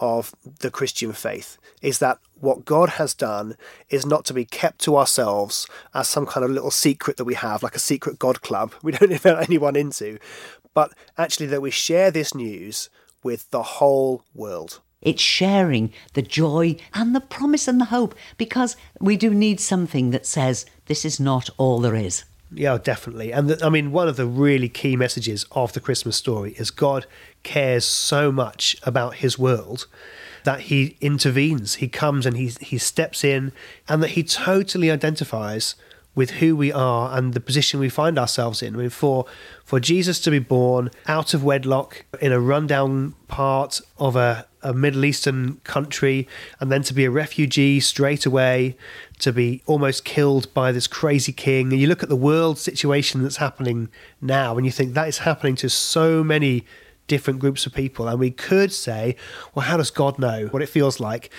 of 0.00 0.34
the 0.60 0.70
Christian 0.70 1.12
faith 1.12 1.58
is 1.82 1.98
that 1.98 2.18
what 2.40 2.64
God 2.64 2.90
has 2.90 3.14
done 3.14 3.56
is 3.90 4.06
not 4.06 4.24
to 4.26 4.34
be 4.34 4.44
kept 4.44 4.80
to 4.80 4.96
ourselves 4.96 5.66
as 5.94 6.08
some 6.08 6.26
kind 6.26 6.44
of 6.44 6.50
little 6.50 6.70
secret 6.70 7.16
that 7.16 7.24
we 7.24 7.34
have, 7.34 7.62
like 7.62 7.74
a 7.74 7.80
secret 7.80 8.18
God 8.18 8.42
club 8.42 8.74
we 8.82 8.92
don't 8.92 9.12
invite 9.12 9.48
anyone 9.48 9.76
into, 9.76 10.18
but 10.74 10.92
actually 11.16 11.46
that 11.46 11.62
we 11.62 11.70
share 11.70 12.10
this 12.10 12.34
news 12.34 12.90
with 13.22 13.50
the 13.50 13.62
whole 13.62 14.22
world. 14.34 14.80
It's 15.00 15.22
sharing 15.22 15.92
the 16.14 16.22
joy 16.22 16.76
and 16.92 17.14
the 17.14 17.20
promise 17.20 17.68
and 17.68 17.80
the 17.80 17.86
hope 17.86 18.14
because 18.36 18.76
we 19.00 19.16
do 19.16 19.32
need 19.32 19.60
something 19.60 20.10
that 20.10 20.26
says 20.26 20.66
this 20.86 21.04
is 21.04 21.20
not 21.20 21.50
all 21.56 21.80
there 21.80 21.94
is. 21.94 22.24
Yeah, 22.50 22.78
definitely. 22.78 23.32
And 23.32 23.50
the, 23.50 23.64
I 23.64 23.68
mean, 23.68 23.92
one 23.92 24.08
of 24.08 24.16
the 24.16 24.26
really 24.26 24.68
key 24.68 24.96
messages 24.96 25.44
of 25.52 25.72
the 25.74 25.80
Christmas 25.80 26.16
story 26.16 26.52
is 26.52 26.70
God 26.70 27.06
cares 27.42 27.84
so 27.84 28.32
much 28.32 28.76
about 28.82 29.16
his 29.16 29.38
world 29.38 29.86
that 30.44 30.62
he 30.62 30.96
intervenes. 31.00 31.74
He 31.76 31.88
comes 31.88 32.24
and 32.24 32.36
he, 32.36 32.48
he 32.60 32.78
steps 32.78 33.22
in, 33.22 33.52
and 33.88 34.02
that 34.02 34.10
he 34.10 34.22
totally 34.22 34.90
identifies 34.90 35.74
with 36.14 36.30
who 36.32 36.56
we 36.56 36.72
are 36.72 37.16
and 37.16 37.32
the 37.32 37.40
position 37.40 37.78
we 37.78 37.88
find 37.88 38.18
ourselves 38.18 38.60
in. 38.60 38.74
I 38.74 38.78
mean, 38.78 38.90
for 38.90 39.26
for 39.64 39.78
Jesus 39.78 40.18
to 40.20 40.30
be 40.32 40.40
born 40.40 40.90
out 41.06 41.32
of 41.32 41.44
wedlock 41.44 42.06
in 42.20 42.32
a 42.32 42.40
rundown 42.40 43.14
part 43.28 43.80
of 43.98 44.16
a, 44.16 44.47
a 44.62 44.72
Middle 44.72 45.04
Eastern 45.04 45.56
country, 45.64 46.28
and 46.60 46.70
then 46.70 46.82
to 46.82 46.94
be 46.94 47.04
a 47.04 47.10
refugee 47.10 47.80
straight 47.80 48.26
away, 48.26 48.76
to 49.18 49.32
be 49.32 49.62
almost 49.66 50.04
killed 50.04 50.52
by 50.54 50.72
this 50.72 50.86
crazy 50.86 51.32
king. 51.32 51.72
And 51.72 51.80
you 51.80 51.86
look 51.86 52.02
at 52.02 52.08
the 52.08 52.16
world 52.16 52.58
situation 52.58 53.22
that's 53.22 53.36
happening 53.36 53.88
now, 54.20 54.56
and 54.56 54.66
you 54.66 54.72
think 54.72 54.94
that 54.94 55.08
is 55.08 55.18
happening 55.18 55.56
to 55.56 55.68
so 55.68 56.24
many 56.24 56.64
different 57.06 57.40
groups 57.40 57.66
of 57.66 57.74
people. 57.74 58.06
And 58.06 58.20
we 58.20 58.30
could 58.30 58.72
say, 58.72 59.16
well, 59.54 59.66
how 59.66 59.78
does 59.78 59.90
God 59.90 60.18
know 60.18 60.46
what 60.48 60.62
it 60.62 60.68
feels 60.68 61.00
like? 61.00 61.30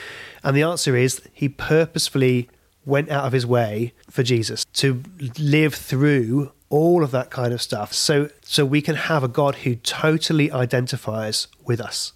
And 0.44 0.58
the 0.58 0.64
answer 0.64 0.96
is 0.96 1.22
he 1.32 1.48
purposefully 1.48 2.50
went 2.86 3.10
out 3.10 3.26
of 3.26 3.34
his 3.34 3.46
way 3.46 3.94
for 4.10 4.24
Jesus 4.24 4.66
to 4.74 5.04
live 5.38 5.76
through 5.76 6.52
all 6.70 7.04
of 7.04 7.12
that 7.12 7.30
kind 7.30 7.52
of 7.52 7.62
stuff 7.62 7.94
so 7.94 8.30
so 8.42 8.64
we 8.66 8.82
can 8.82 8.96
have 8.96 9.24
a 9.24 9.28
God 9.28 9.56
who 9.56 9.76
totally 9.76 10.52
identifies 10.52 11.48
with 11.66 11.82
us. 11.82 12.14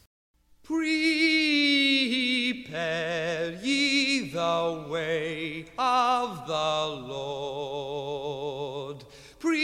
Prepare 2.84 3.56
ye 3.62 4.28
the 4.30 4.86
way 4.90 5.66
of 5.78 6.46
the 6.46 7.02
Lord. 7.08 8.98
Prepare 9.40 9.64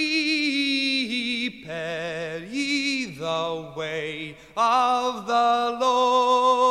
ye 2.45 3.07
the 3.07 3.73
way 3.75 4.37
of 4.55 5.27
the 5.27 5.77
Lord. 5.81 6.68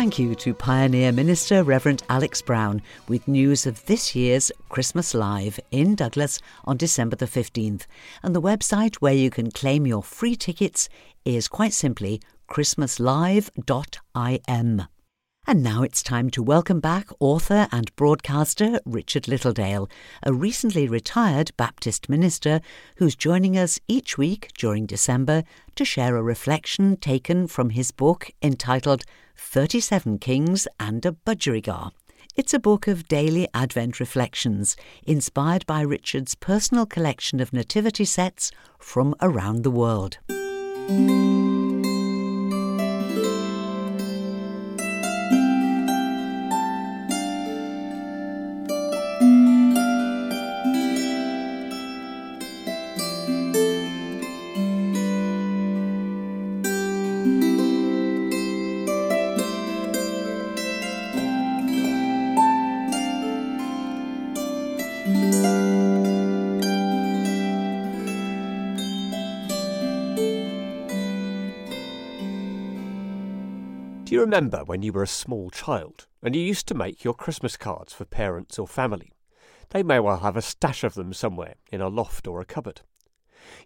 Thank 0.00 0.18
you 0.18 0.34
to 0.36 0.54
Pioneer 0.54 1.12
Minister 1.12 1.62
Reverend 1.62 2.02
Alex 2.08 2.40
Brown 2.40 2.80
with 3.06 3.28
news 3.28 3.66
of 3.66 3.84
this 3.84 4.16
year's 4.16 4.50
Christmas 4.70 5.12
Live 5.12 5.60
in 5.70 5.94
Douglas 5.94 6.40
on 6.64 6.78
December 6.78 7.16
the 7.16 7.26
15th. 7.26 7.82
And 8.22 8.34
the 8.34 8.40
website 8.40 8.96
where 8.96 9.12
you 9.12 9.28
can 9.28 9.50
claim 9.50 9.86
your 9.86 10.02
free 10.02 10.36
tickets 10.36 10.88
is 11.26 11.48
quite 11.48 11.74
simply 11.74 12.22
christmaslive.im. 12.48 14.82
And 15.50 15.64
now 15.64 15.82
it's 15.82 16.04
time 16.04 16.30
to 16.30 16.44
welcome 16.44 16.78
back 16.78 17.08
author 17.18 17.66
and 17.72 17.92
broadcaster 17.96 18.78
Richard 18.84 19.24
Littledale, 19.24 19.90
a 20.22 20.32
recently 20.32 20.86
retired 20.86 21.50
Baptist 21.56 22.08
minister 22.08 22.60
who's 22.98 23.16
joining 23.16 23.58
us 23.58 23.80
each 23.88 24.16
week 24.16 24.52
during 24.56 24.86
December 24.86 25.42
to 25.74 25.84
share 25.84 26.14
a 26.14 26.22
reflection 26.22 26.96
taken 26.96 27.48
from 27.48 27.70
his 27.70 27.90
book 27.90 28.30
entitled 28.40 29.02
37 29.36 30.20
Kings 30.20 30.68
and 30.78 31.04
a 31.04 31.10
Budgerigar. 31.10 31.90
It's 32.36 32.54
a 32.54 32.60
book 32.60 32.86
of 32.86 33.08
daily 33.08 33.48
Advent 33.52 33.98
reflections 33.98 34.76
inspired 35.04 35.66
by 35.66 35.80
Richard's 35.80 36.36
personal 36.36 36.86
collection 36.86 37.40
of 37.40 37.52
nativity 37.52 38.04
sets 38.04 38.52
from 38.78 39.16
around 39.20 39.64
the 39.64 39.72
world. 39.72 40.18
Do 74.10 74.16
you 74.16 74.22
remember 74.22 74.64
when 74.64 74.82
you 74.82 74.92
were 74.92 75.04
a 75.04 75.06
small 75.06 75.50
child 75.50 76.08
and 76.20 76.34
you 76.34 76.42
used 76.42 76.66
to 76.66 76.74
make 76.74 77.04
your 77.04 77.14
Christmas 77.14 77.56
cards 77.56 77.92
for 77.92 78.04
parents 78.04 78.58
or 78.58 78.66
family? 78.66 79.12
They 79.68 79.84
may 79.84 80.00
well 80.00 80.18
have 80.18 80.36
a 80.36 80.42
stash 80.42 80.82
of 80.82 80.94
them 80.94 81.12
somewhere 81.12 81.54
in 81.70 81.80
a 81.80 81.86
loft 81.86 82.26
or 82.26 82.40
a 82.40 82.44
cupboard. 82.44 82.80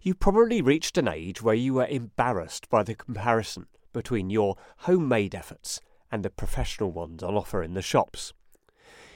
You 0.03 0.13
probably 0.13 0.61
reached 0.61 0.99
an 0.99 1.07
age 1.07 1.41
where 1.41 1.55
you 1.55 1.73
were 1.73 1.87
embarrassed 1.87 2.69
by 2.69 2.83
the 2.83 2.93
comparison 2.93 3.65
between 3.91 4.29
your 4.29 4.55
homemade 4.81 5.33
efforts 5.33 5.81
and 6.11 6.21
the 6.21 6.29
professional 6.29 6.91
ones 6.91 7.23
on 7.23 7.33
offer 7.33 7.63
in 7.63 7.73
the 7.73 7.81
shops. 7.81 8.31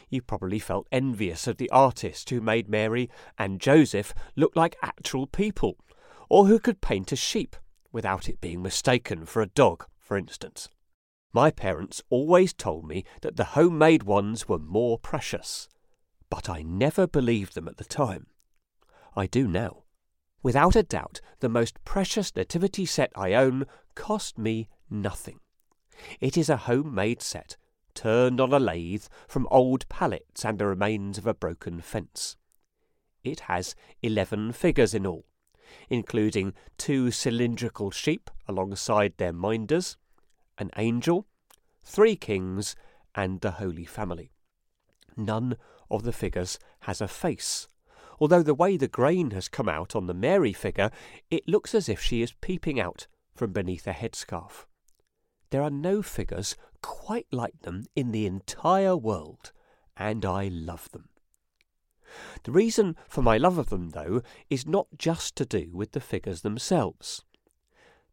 You 0.09 0.23
probably 0.23 0.57
felt 0.57 0.87
envious 0.91 1.45
of 1.45 1.57
the 1.57 1.69
artist 1.69 2.31
who 2.31 2.41
made 2.41 2.67
Mary 2.67 3.07
and 3.37 3.61
Joseph 3.61 4.15
look 4.35 4.55
like 4.55 4.77
actual 4.81 5.27
people, 5.27 5.77
or 6.27 6.47
who 6.47 6.57
could 6.57 6.81
paint 6.81 7.11
a 7.11 7.15
sheep 7.15 7.55
without 7.91 8.27
it 8.27 8.41
being 8.41 8.63
mistaken 8.63 9.27
for 9.27 9.43
a 9.43 9.47
dog, 9.47 9.85
for 9.99 10.17
instance. 10.17 10.69
My 11.31 11.51
parents 11.51 12.01
always 12.09 12.53
told 12.53 12.87
me 12.87 13.05
that 13.21 13.35
the 13.35 13.43
homemade 13.43 14.03
ones 14.03 14.47
were 14.47 14.59
more 14.59 14.97
precious, 14.97 15.69
but 16.29 16.49
I 16.49 16.63
never 16.63 17.05
believed 17.05 17.53
them 17.53 17.67
at 17.67 17.77
the 17.77 17.85
time. 17.85 18.27
I 19.15 19.27
do 19.27 19.47
now. 19.47 19.83
Without 20.41 20.75
a 20.75 20.83
doubt, 20.83 21.21
the 21.39 21.49
most 21.49 21.83
precious 21.83 22.35
nativity 22.35 22.85
set 22.85 23.11
I 23.15 23.33
own 23.33 23.65
cost 23.93 24.37
me 24.37 24.69
nothing. 24.89 25.39
It 26.19 26.37
is 26.37 26.49
a 26.49 26.57
homemade 26.57 27.21
set, 27.21 27.57
turned 27.93 28.39
on 28.39 28.53
a 28.53 28.59
lathe 28.59 29.05
from 29.27 29.47
old 29.51 29.87
pallets 29.89 30.45
and 30.45 30.57
the 30.57 30.65
remains 30.65 31.17
of 31.17 31.27
a 31.27 31.33
broken 31.33 31.81
fence. 31.81 32.37
It 33.23 33.41
has 33.41 33.75
eleven 34.01 34.53
figures 34.53 34.93
in 34.93 35.05
all, 35.05 35.25
including 35.89 36.53
two 36.77 37.11
cylindrical 37.11 37.91
sheep 37.91 38.31
alongside 38.47 39.13
their 39.17 39.33
minders, 39.33 39.97
an 40.59 40.69
angel, 40.77 41.25
three 41.83 42.15
kings, 42.15 42.75
and 43.15 43.41
the 43.41 43.51
Holy 43.51 43.85
Family. 43.85 44.31
None 45.17 45.57
of 45.89 46.03
the 46.03 46.13
figures 46.13 46.59
has 46.81 47.01
a 47.01 47.07
face, 47.07 47.67
although 48.19 48.43
the 48.43 48.53
way 48.53 48.77
the 48.77 48.87
grain 48.87 49.31
has 49.31 49.47
come 49.47 49.69
out 49.69 49.95
on 49.95 50.05
the 50.05 50.13
Mary 50.13 50.53
figure, 50.53 50.91
it 51.31 51.47
looks 51.47 51.73
as 51.73 51.89
if 51.89 52.01
she 52.01 52.21
is 52.21 52.33
peeping 52.33 52.79
out 52.79 53.07
from 53.33 53.51
beneath 53.51 53.87
a 53.87 53.93
headscarf. 53.93 54.65
There 55.49 55.63
are 55.63 55.71
no 55.71 56.01
figures 56.01 56.55
quite 56.81 57.27
like 57.31 57.61
them 57.61 57.85
in 57.95 58.11
the 58.11 58.25
entire 58.25 58.95
world, 58.95 59.51
and 59.97 60.25
I 60.25 60.47
love 60.49 60.91
them. 60.91 61.09
The 62.43 62.51
reason 62.51 62.95
for 63.07 63.21
my 63.21 63.37
love 63.37 63.57
of 63.57 63.69
them, 63.69 63.89
though, 63.89 64.21
is 64.49 64.65
not 64.65 64.87
just 64.97 65.35
to 65.37 65.45
do 65.45 65.69
with 65.73 65.91
the 65.91 65.99
figures 65.99 66.41
themselves. 66.41 67.23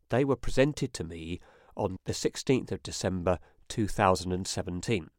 They 0.08 0.24
were 0.24 0.36
presented 0.36 0.92
to 0.94 1.04
me 1.04 1.40
on 1.76 1.96
the 2.04 2.12
16th 2.12 2.72
of 2.72 2.82
December 2.82 3.38
2017, 3.68 5.10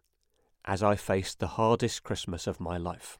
as 0.65 0.83
I 0.83 0.95
faced 0.95 1.39
the 1.39 1.47
hardest 1.47 2.03
Christmas 2.03 2.47
of 2.47 2.59
my 2.59 2.77
life. 2.77 3.19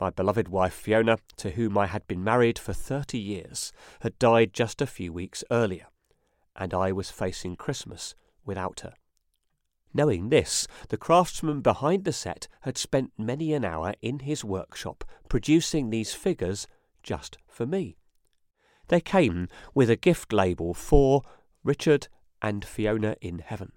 My 0.00 0.10
beloved 0.10 0.48
wife 0.48 0.74
Fiona, 0.74 1.18
to 1.36 1.50
whom 1.52 1.78
I 1.78 1.86
had 1.86 2.06
been 2.08 2.24
married 2.24 2.58
for 2.58 2.72
30 2.72 3.18
years, 3.18 3.72
had 4.00 4.18
died 4.18 4.52
just 4.52 4.82
a 4.82 4.86
few 4.86 5.12
weeks 5.12 5.44
earlier, 5.50 5.86
and 6.56 6.74
I 6.74 6.90
was 6.90 7.10
facing 7.10 7.56
Christmas 7.56 8.14
without 8.44 8.80
her. 8.80 8.94
Knowing 9.94 10.30
this, 10.30 10.66
the 10.88 10.96
craftsman 10.96 11.60
behind 11.60 12.04
the 12.04 12.12
set 12.12 12.48
had 12.62 12.78
spent 12.78 13.12
many 13.18 13.52
an 13.52 13.64
hour 13.64 13.94
in 14.00 14.20
his 14.20 14.44
workshop 14.44 15.04
producing 15.28 15.90
these 15.90 16.14
figures 16.14 16.66
just 17.02 17.36
for 17.46 17.66
me. 17.66 17.96
They 18.88 19.00
came 19.00 19.48
with 19.74 19.90
a 19.90 19.96
gift 19.96 20.32
label 20.32 20.74
for 20.74 21.22
Richard 21.62 22.08
and 22.42 22.64
Fiona 22.64 23.16
in 23.20 23.38
Heaven. 23.38 23.72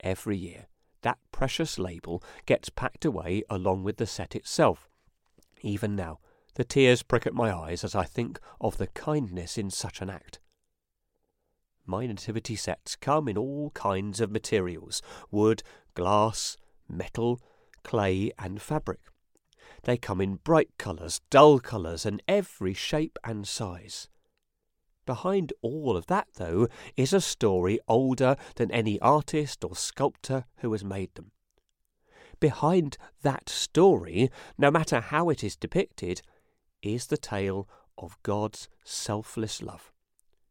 Every 0.00 0.36
year, 0.36 0.68
that 1.02 1.18
precious 1.32 1.78
label 1.78 2.22
gets 2.46 2.70
packed 2.70 3.04
away 3.04 3.42
along 3.50 3.82
with 3.82 3.96
the 3.96 4.06
set 4.06 4.34
itself. 4.34 4.88
Even 5.62 5.96
now, 5.96 6.20
the 6.54 6.64
tears 6.64 7.02
prick 7.02 7.26
at 7.26 7.34
my 7.34 7.52
eyes 7.54 7.84
as 7.84 7.94
I 7.94 8.04
think 8.04 8.38
of 8.60 8.78
the 8.78 8.86
kindness 8.88 9.58
in 9.58 9.70
such 9.70 10.00
an 10.00 10.08
act. 10.08 10.38
My 11.86 12.06
nativity 12.06 12.56
sets 12.56 12.96
come 12.96 13.28
in 13.28 13.36
all 13.36 13.70
kinds 13.70 14.20
of 14.20 14.30
materials 14.30 15.02
wood, 15.30 15.62
glass, 15.94 16.56
metal, 16.88 17.40
clay, 17.82 18.30
and 18.38 18.62
fabric. 18.62 19.00
They 19.84 19.96
come 19.96 20.20
in 20.20 20.36
bright 20.36 20.70
colours, 20.78 21.20
dull 21.30 21.58
colours, 21.58 22.04
and 22.04 22.22
every 22.28 22.74
shape 22.74 23.18
and 23.24 23.46
size. 23.48 24.08
Behind 25.06 25.52
all 25.62 25.96
of 25.96 26.06
that, 26.06 26.28
though, 26.34 26.68
is 26.96 27.12
a 27.12 27.20
story 27.20 27.80
older 27.88 28.36
than 28.56 28.70
any 28.70 29.00
artist 29.00 29.64
or 29.64 29.74
sculptor 29.74 30.44
who 30.58 30.72
has 30.72 30.84
made 30.84 31.14
them. 31.14 31.32
Behind 32.38 32.96
that 33.22 33.48
story, 33.48 34.30
no 34.56 34.70
matter 34.70 35.00
how 35.00 35.28
it 35.28 35.44
is 35.44 35.56
depicted, 35.56 36.22
is 36.82 37.06
the 37.06 37.18
tale 37.18 37.68
of 37.98 38.16
God's 38.22 38.68
selfless 38.82 39.62
love, 39.62 39.92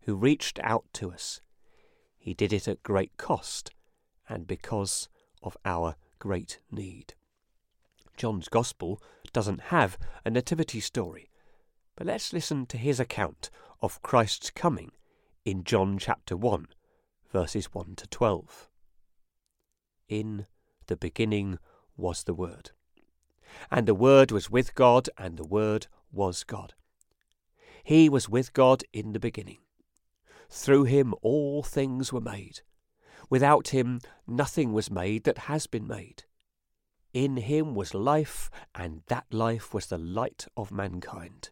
who 0.03 0.15
reached 0.15 0.59
out 0.63 0.85
to 0.93 1.11
us. 1.11 1.41
He 2.17 2.33
did 2.33 2.53
it 2.53 2.67
at 2.67 2.83
great 2.83 3.17
cost 3.17 3.71
and 4.27 4.45
because 4.45 5.09
of 5.41 5.57
our 5.65 5.95
great 6.19 6.59
need. 6.69 7.15
John's 8.17 8.49
Gospel 8.49 9.01
doesn't 9.33 9.61
have 9.61 9.97
a 10.25 10.29
nativity 10.29 10.79
story, 10.79 11.29
but 11.95 12.05
let's 12.05 12.33
listen 12.33 12.65
to 12.67 12.77
his 12.77 12.99
account 12.99 13.49
of 13.81 14.01
Christ's 14.01 14.49
coming 14.49 14.91
in 15.45 15.63
John 15.63 15.97
chapter 15.97 16.35
1, 16.35 16.67
verses 17.31 17.67
1 17.67 17.95
to 17.95 18.07
12. 18.07 18.67
In 20.09 20.47
the 20.87 20.97
beginning 20.97 21.59
was 21.95 22.23
the 22.23 22.33
Word, 22.33 22.71
and 23.71 23.87
the 23.87 23.95
Word 23.95 24.31
was 24.31 24.49
with 24.49 24.75
God, 24.75 25.09
and 25.17 25.37
the 25.37 25.45
Word 25.45 25.87
was 26.11 26.43
God. 26.43 26.73
He 27.83 28.09
was 28.09 28.27
with 28.27 28.51
God 28.53 28.83
in 28.91 29.13
the 29.13 29.19
beginning. 29.19 29.59
Through 30.49 30.85
him 30.85 31.13
all 31.21 31.63
things 31.63 32.11
were 32.11 32.19
made. 32.19 32.61
Without 33.29 33.69
him 33.69 34.01
nothing 34.27 34.73
was 34.73 34.91
made 34.91 35.23
that 35.23 35.37
has 35.39 35.67
been 35.67 35.87
made. 35.87 36.23
In 37.13 37.37
him 37.37 37.75
was 37.75 37.93
life, 37.93 38.49
and 38.75 39.03
that 39.07 39.25
life 39.31 39.73
was 39.73 39.85
the 39.85 39.97
light 39.97 40.47
of 40.57 40.71
mankind. 40.71 41.51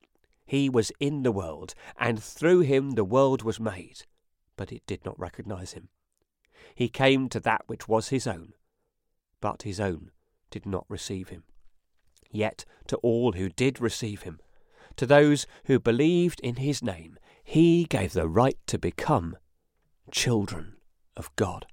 He 0.51 0.67
was 0.67 0.91
in 0.99 1.23
the 1.23 1.31
world, 1.31 1.73
and 1.97 2.21
through 2.21 2.59
him 2.59 2.91
the 2.91 3.05
world 3.05 3.41
was 3.41 3.57
made, 3.57 4.01
but 4.57 4.73
it 4.73 4.85
did 4.85 5.05
not 5.05 5.17
recognize 5.17 5.71
him. 5.71 5.87
He 6.75 6.89
came 6.89 7.29
to 7.29 7.39
that 7.39 7.61
which 7.67 7.87
was 7.87 8.09
his 8.09 8.27
own, 8.27 8.51
but 9.39 9.61
his 9.61 9.79
own 9.79 10.11
did 10.49 10.65
not 10.65 10.85
receive 10.89 11.29
him. 11.29 11.45
Yet 12.29 12.65
to 12.87 12.97
all 12.97 13.31
who 13.31 13.47
did 13.47 13.79
receive 13.79 14.23
him, 14.23 14.41
to 14.97 15.05
those 15.05 15.47
who 15.67 15.79
believed 15.79 16.41
in 16.41 16.57
his 16.57 16.83
name, 16.83 17.17
he 17.45 17.85
gave 17.85 18.11
the 18.11 18.27
right 18.27 18.57
to 18.67 18.77
become 18.77 19.37
children 20.11 20.75
of 21.15 21.33
God. 21.37 21.65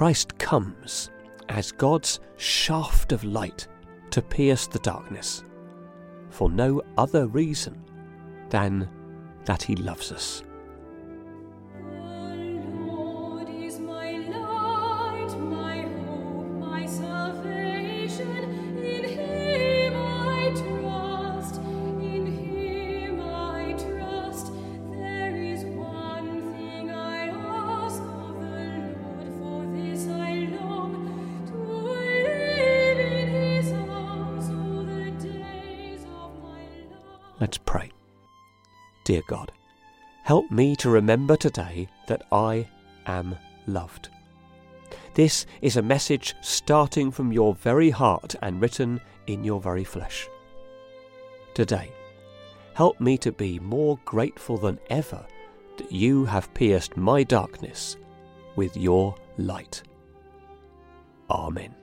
Christ 0.00 0.38
comes 0.38 1.10
as 1.50 1.72
God's 1.72 2.20
shaft 2.38 3.12
of 3.12 3.22
light 3.22 3.68
to 4.08 4.22
pierce 4.22 4.66
the 4.66 4.78
darkness 4.78 5.44
for 6.30 6.48
no 6.48 6.80
other 6.96 7.26
reason 7.26 7.84
than 8.48 8.88
that 9.44 9.62
he 9.62 9.76
loves 9.76 10.10
us. 10.10 10.42
Dear 39.10 39.22
God, 39.26 39.50
help 40.22 40.52
me 40.52 40.76
to 40.76 40.88
remember 40.88 41.36
today 41.36 41.88
that 42.06 42.22
I 42.30 42.68
am 43.06 43.36
loved. 43.66 44.08
This 45.14 45.46
is 45.60 45.76
a 45.76 45.82
message 45.82 46.36
starting 46.42 47.10
from 47.10 47.32
your 47.32 47.56
very 47.56 47.90
heart 47.90 48.36
and 48.40 48.62
written 48.62 49.00
in 49.26 49.42
your 49.42 49.60
very 49.60 49.82
flesh. 49.82 50.28
Today, 51.54 51.90
help 52.74 53.00
me 53.00 53.18
to 53.18 53.32
be 53.32 53.58
more 53.58 53.98
grateful 54.04 54.56
than 54.56 54.78
ever 54.90 55.26
that 55.78 55.90
you 55.90 56.24
have 56.26 56.54
pierced 56.54 56.96
my 56.96 57.24
darkness 57.24 57.96
with 58.54 58.76
your 58.76 59.16
light. 59.38 59.82
Amen. 61.28 61.79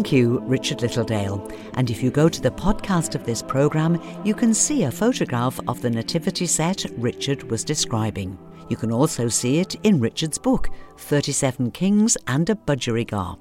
Thank 0.00 0.12
you, 0.12 0.40
Richard 0.46 0.78
Littledale. 0.78 1.54
And 1.74 1.90
if 1.90 2.02
you 2.02 2.10
go 2.10 2.26
to 2.26 2.40
the 2.40 2.50
podcast 2.50 3.14
of 3.14 3.26
this 3.26 3.42
programme, 3.42 4.00
you 4.24 4.32
can 4.32 4.54
see 4.54 4.84
a 4.84 4.90
photograph 4.90 5.60
of 5.68 5.82
the 5.82 5.90
nativity 5.90 6.46
set 6.46 6.86
Richard 6.96 7.42
was 7.50 7.64
describing. 7.64 8.38
You 8.70 8.78
can 8.78 8.92
also 8.92 9.28
see 9.28 9.58
it 9.58 9.74
in 9.82 10.00
Richard's 10.00 10.38
book, 10.38 10.70
37 10.96 11.72
Kings 11.72 12.16
and 12.26 12.48
a 12.48 12.54
Budgerigar. 12.54 13.38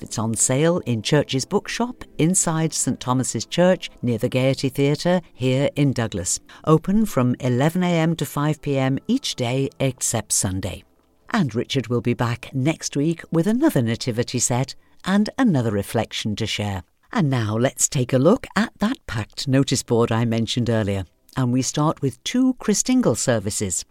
It's 0.00 0.16
on 0.16 0.34
sale 0.34 0.78
in 0.86 1.02
Church's 1.02 1.44
Bookshop 1.44 2.04
inside 2.18 2.72
St 2.72 3.00
Thomas's 3.00 3.44
Church 3.44 3.90
near 4.00 4.16
the 4.16 4.28
Gaiety 4.28 4.68
Theatre 4.68 5.20
here 5.34 5.70
in 5.74 5.92
Douglas. 5.92 6.38
Open 6.66 7.04
from 7.04 7.34
11am 7.36 8.16
to 8.18 8.24
5pm 8.24 9.00
each 9.08 9.34
day 9.34 9.70
except 9.80 10.30
Sunday. 10.30 10.84
And 11.30 11.52
Richard 11.52 11.88
will 11.88 12.00
be 12.00 12.14
back 12.14 12.54
next 12.54 12.96
week 12.96 13.22
with 13.32 13.48
another 13.48 13.82
nativity 13.82 14.38
set 14.38 14.76
and 15.06 15.30
another 15.38 15.70
reflection 15.70 16.36
to 16.36 16.46
share. 16.46 16.82
And 17.12 17.30
now 17.30 17.56
let's 17.56 17.88
take 17.88 18.12
a 18.12 18.18
look 18.18 18.46
at 18.56 18.72
that 18.80 18.98
packed 19.06 19.48
notice 19.48 19.82
board 19.82 20.12
I 20.12 20.24
mentioned 20.24 20.68
earlier. 20.68 21.04
And 21.36 21.52
we 21.52 21.62
start 21.62 22.02
with 22.02 22.22
two 22.24 22.54
Christingle 22.54 23.16
services. 23.16 23.84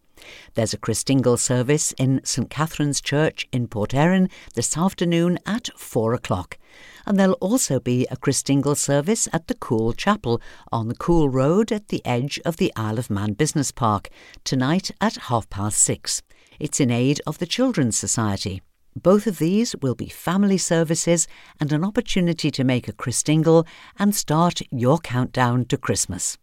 There's 0.54 0.74
a 0.74 0.78
Christingle 0.78 1.38
service 1.38 1.92
in 1.94 2.22
St 2.24 2.50
Catherine's 2.50 3.02
Church 3.02 3.48
in 3.52 3.68
Port 3.68 3.94
Erin 3.94 4.30
this 4.54 4.78
afternoon 4.78 5.40
at 5.46 5.70
four 5.78 6.14
o'clock. 6.14 6.58
And 7.06 7.20
there'll 7.20 7.34
also 7.34 7.80
be 7.80 8.08
a 8.10 8.18
Christingle 8.18 8.78
service 8.78 9.28
at 9.32 9.48
the 9.48 9.56
Cooil 9.56 9.94
Chapel 9.94 10.42
on 10.72 10.88
the 10.88 10.96
Cooil 10.96 11.30
Road 11.30 11.72
at 11.72 11.90
the 11.90 12.06
edge 12.06 12.40
of 12.46 12.58
the 12.58 12.72
Isle 12.76 13.00
of 13.00 13.10
Man 13.10 13.34
Business 13.34 13.72
Park 13.72 14.10
tonight 14.44 14.92
at 15.00 15.16
half 15.16 15.50
past 15.50 15.80
six. 15.80 16.22
It's 16.60 16.80
in 16.80 16.92
aid 16.92 17.22
of 17.28 17.38
the 17.38 17.46
Children's 17.46 17.98
Society. 17.98 18.62
Both 18.96 19.28
of 19.28 19.40
these 19.40 19.76
will 19.82 19.96
be 19.96 20.08
family 20.08 20.58
services 20.58 21.28
and 21.60 21.74
an 21.74 21.84
opportunity 21.84 22.50
to 22.52 22.64
make 22.64 22.88
a 22.88 22.94
Christingle 22.94 23.68
and 24.00 24.16
start 24.16 24.62
your 24.72 25.00
countdown 25.00 25.66
to 25.66 25.78
Christmas. 25.78 26.38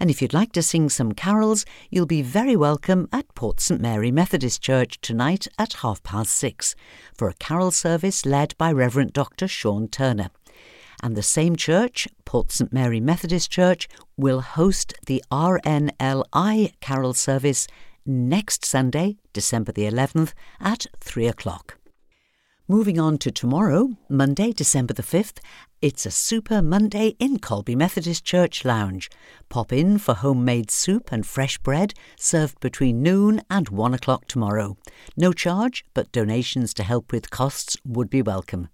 And 0.00 0.08
if 0.08 0.22
you'd 0.22 0.32
like 0.32 0.52
to 0.52 0.62
sing 0.62 0.88
some 0.88 1.12
carols, 1.12 1.66
you'll 1.90 2.06
be 2.06 2.22
very 2.22 2.56
welcome 2.56 3.08
at 3.12 3.34
Port 3.34 3.60
St 3.60 3.80
Mary 3.80 4.10
Methodist 4.10 4.62
Church 4.62 4.98
tonight 5.02 5.48
at 5.58 5.74
half 5.74 6.02
past 6.02 6.32
six 6.32 6.74
for 7.14 7.28
a 7.28 7.34
carol 7.34 7.70
service 7.70 8.24
led 8.24 8.56
by 8.56 8.72
Reverend 8.72 9.12
Dr. 9.12 9.46
Sean 9.46 9.88
Turner. 9.88 10.30
And 11.02 11.14
the 11.14 11.22
same 11.22 11.56
church, 11.56 12.08
Port 12.24 12.52
St 12.52 12.72
Mary 12.72 13.00
Methodist 13.00 13.50
Church, 13.50 13.86
will 14.16 14.40
host 14.40 14.94
the 15.06 15.22
RNLI 15.30 16.72
carol 16.80 17.12
service 17.12 17.66
next 18.06 18.64
Sunday, 18.64 19.16
December 19.32 19.72
the 19.72 19.84
11th 19.84 20.32
at 20.60 20.86
3 21.00 21.26
o'clock. 21.26 21.78
Moving 22.68 22.98
on 22.98 23.18
to 23.18 23.30
tomorrow, 23.30 23.96
Monday, 24.08 24.52
December 24.52 24.92
the 24.92 25.02
5th, 25.02 25.38
it's 25.80 26.04
a 26.04 26.10
Super 26.10 26.62
Monday 26.62 27.14
in 27.20 27.38
Colby 27.38 27.76
Methodist 27.76 28.24
Church 28.24 28.64
Lounge. 28.64 29.08
Pop 29.48 29.72
in 29.72 29.98
for 29.98 30.14
homemade 30.14 30.70
soup 30.70 31.12
and 31.12 31.24
fresh 31.24 31.58
bread 31.58 31.94
served 32.18 32.58
between 32.58 33.02
noon 33.02 33.40
and 33.48 33.68
1 33.68 33.94
o'clock 33.94 34.26
tomorrow. 34.26 34.76
No 35.16 35.32
charge, 35.32 35.84
but 35.94 36.10
donations 36.10 36.74
to 36.74 36.82
help 36.82 37.12
with 37.12 37.30
costs 37.30 37.76
would 37.84 38.10
be 38.10 38.22
welcome. 38.22 38.68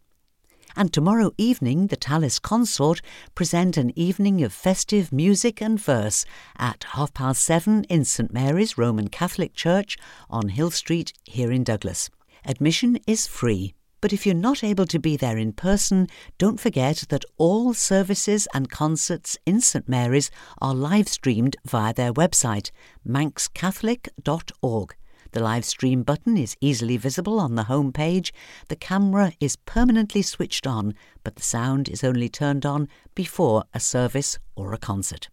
And 0.77 0.93
tomorrow 0.93 1.33
evening, 1.37 1.89
the 1.89 1.97
Tallis 1.97 2.39
Consort 2.39 3.01
present 3.35 3.77
an 3.77 3.93
evening 3.97 4.43
of 4.43 4.53
festive 4.53 5.13
music 5.13 5.61
and 5.61 5.79
verse 5.79 6.25
at 6.57 6.85
half 6.93 7.13
past 7.13 7.43
seven 7.43 7.85
in 7.85 8.05
St 8.05 8.33
Mary's 8.33 8.79
Roman 8.79 9.09
Catholic 9.09 9.55
Church 9.55 9.99
on 10.31 10.49
Hill 10.49 10.71
Street 10.71 11.13
here 11.25 11.53
in 11.53 11.65
Douglas. 11.65 12.09
Admission 12.45 12.99
is 13.07 13.27
free. 13.27 13.75
But 14.01 14.13
if 14.13 14.27
you're 14.27 14.35
not 14.35 14.65
able 14.65 14.87
to 14.87 14.99
be 14.99 15.17
there 15.17 15.39
in 15.39 15.53
person, 15.53 16.09
don't 16.37 16.59
forget 16.59 17.05
that 17.11 17.25
all 17.39 17.73
services 17.73 18.49
and 18.53 18.69
concerts 18.69 19.39
in 19.47 19.61
St 19.61 19.89
Mary's 19.89 20.31
are 20.61 20.75
live 20.75 21.07
streamed 21.07 21.57
via 21.65 21.95
their 21.95 22.13
website, 22.13 22.73
manxcatholic.org. 23.07 24.97
The 25.33 25.41
live 25.41 25.65
stream 25.65 26.03
button 26.03 26.37
is 26.37 26.57
easily 26.61 26.99
visible 26.99 27.41
on 27.41 27.55
the 27.55 27.65
home 27.65 27.93
page. 27.93 28.35
The 28.69 28.77
camera 28.77 29.33
is 29.41 29.57
permanently 29.57 30.23
switched 30.23 30.67
on, 30.67 30.95
but 31.25 31.37
the 31.37 31.43
sound 31.43 31.89
is 31.89 32.05
only 32.05 32.29
turned 32.29 32.67
on 32.67 32.89
before 33.15 33.65
a 33.73 33.81
service 33.81 34.39
or 34.57 34.73
a 34.73 34.79
concert. 34.79 35.29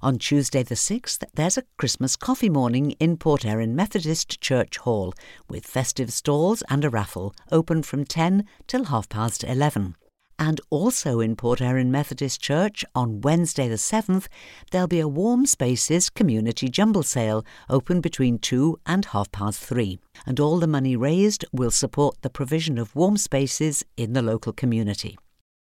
On 0.00 0.16
Tuesday 0.16 0.62
the 0.62 0.76
6th, 0.76 1.24
there's 1.34 1.58
a 1.58 1.64
Christmas 1.76 2.14
coffee 2.14 2.48
morning 2.48 2.92
in 3.00 3.16
Port 3.16 3.44
Erin 3.44 3.74
Methodist 3.74 4.40
Church 4.40 4.78
Hall 4.78 5.12
with 5.48 5.66
festive 5.66 6.12
stalls 6.12 6.62
and 6.68 6.84
a 6.84 6.90
raffle 6.90 7.34
open 7.50 7.82
from 7.82 8.04
10 8.04 8.44
till 8.68 8.84
half 8.84 9.08
past 9.08 9.42
11. 9.42 9.96
And 10.38 10.60
also 10.70 11.18
in 11.18 11.34
Port 11.34 11.60
Erin 11.60 11.90
Methodist 11.90 12.40
Church 12.40 12.84
on 12.94 13.20
Wednesday 13.20 13.68
the 13.68 13.74
7th, 13.74 14.28
there'll 14.70 14.86
be 14.86 15.00
a 15.00 15.08
Warm 15.08 15.46
Spaces 15.46 16.10
community 16.10 16.68
jumble 16.68 17.02
sale 17.02 17.44
open 17.68 18.00
between 18.00 18.38
2 18.38 18.78
and 18.86 19.04
half 19.06 19.32
past 19.32 19.60
3. 19.60 19.98
And 20.26 20.38
all 20.38 20.58
the 20.58 20.66
money 20.66 20.94
raised 20.94 21.44
will 21.52 21.72
support 21.72 22.22
the 22.22 22.30
provision 22.30 22.78
of 22.78 22.94
warm 22.94 23.16
spaces 23.16 23.84
in 23.96 24.12
the 24.12 24.22
local 24.22 24.52
community. 24.52 25.18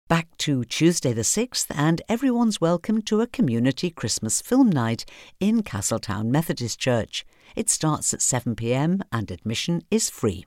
Back 0.08 0.38
to 0.38 0.64
Tuesday 0.64 1.12
the 1.12 1.24
6th, 1.24 1.68
and 1.76 2.02
everyone's 2.08 2.62
welcome 2.62 3.02
to 3.02 3.20
a 3.20 3.28
community 3.28 3.90
Christmas 3.90 4.42
film 4.42 4.70
night 4.70 5.04
in 5.40 5.64
Castletown 5.64 6.32
Methodist 6.32 6.80
Church. 6.80 7.26
It 7.58 7.70
starts 7.70 8.14
at 8.14 8.22
7pm 8.22 9.02
and 9.12 9.32
admission 9.32 9.82
is 9.92 10.10
free. 10.10 10.46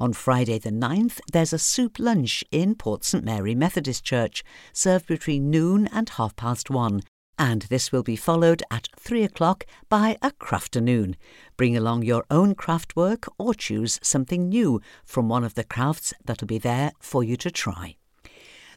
On 0.00 0.14
Friday 0.14 0.58
the 0.58 0.70
9th, 0.70 1.20
there's 1.30 1.52
a 1.52 1.58
soup 1.58 1.98
lunch 1.98 2.42
in 2.50 2.74
Port 2.74 3.04
St 3.04 3.22
Mary 3.22 3.54
Methodist 3.54 4.02
Church, 4.02 4.42
served 4.72 5.06
between 5.06 5.50
noon 5.50 5.88
and 5.88 6.08
half 6.08 6.34
past 6.36 6.70
one, 6.70 7.02
and 7.38 7.60
this 7.68 7.92
will 7.92 8.02
be 8.02 8.16
followed 8.16 8.62
at 8.70 8.88
3 8.98 9.24
o'clock 9.24 9.66
by 9.90 10.16
a 10.22 10.30
crafternoon. 10.30 11.16
Bring 11.58 11.76
along 11.76 12.04
your 12.04 12.24
own 12.30 12.54
craft 12.54 12.96
work 12.96 13.26
or 13.36 13.52
choose 13.52 14.00
something 14.02 14.48
new 14.48 14.80
from 15.04 15.28
one 15.28 15.44
of 15.44 15.52
the 15.52 15.64
crafts 15.64 16.14
that'll 16.24 16.46
be 16.46 16.56
there 16.56 16.92
for 16.98 17.22
you 17.22 17.36
to 17.36 17.50
try. 17.50 17.96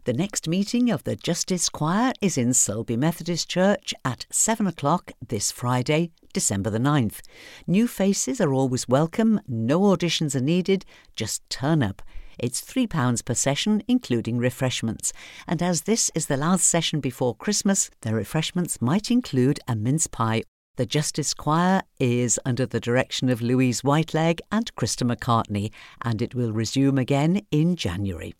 The 0.06 0.12
next 0.12 0.50
meeting 0.50 0.92
of 0.92 1.06
the 1.06 1.16
Justice 1.16 1.70
Choir 1.70 2.12
is 2.20 2.38
in 2.38 2.50
Sulby 2.50 2.98
Methodist 2.98 3.48
Church 3.48 3.94
at 4.04 4.26
7 4.30 4.68
o'clock 4.68 5.14
this 5.26 5.50
Friday, 5.50 6.12
December 6.34 6.70
the 6.70 6.78
9th. 6.78 7.22
New 7.68 7.88
faces 7.88 8.42
are 8.42 8.52
always 8.52 8.86
welcome, 8.86 9.40
no 9.48 9.80
auditions 9.80 10.36
are 10.36 10.42
needed, 10.42 10.84
just 11.16 11.50
turn 11.50 11.82
up. 11.82 12.02
It's 12.38 12.60
£3 12.60 13.24
per 13.24 13.34
session, 13.34 13.82
including 13.88 14.40
refreshments. 14.40 15.14
And 15.48 15.64
as 15.64 15.84
this 15.84 16.12
is 16.14 16.26
the 16.26 16.36
last 16.36 16.68
session 16.68 17.00
before 17.00 17.34
Christmas, 17.34 17.90
the 18.02 18.14
refreshments 18.14 18.82
might 18.82 19.10
include 19.10 19.62
a 19.70 19.76
mince 19.76 20.08
pie. 20.08 20.44
The 20.76 20.86
Justice 20.86 21.34
Choir 21.34 21.82
is 21.98 22.38
under 22.44 22.66
the 22.66 22.82
direction 22.82 23.30
of 23.30 23.42
Louise 23.42 23.84
Whiteleg 23.84 24.42
and 24.52 24.76
Krista 24.76 25.10
McCartney, 25.10 25.72
and 26.02 26.22
it 26.22 26.36
will 26.36 26.52
resume 26.52 26.98
again 26.98 27.40
in 27.52 27.78
January. 27.78 28.34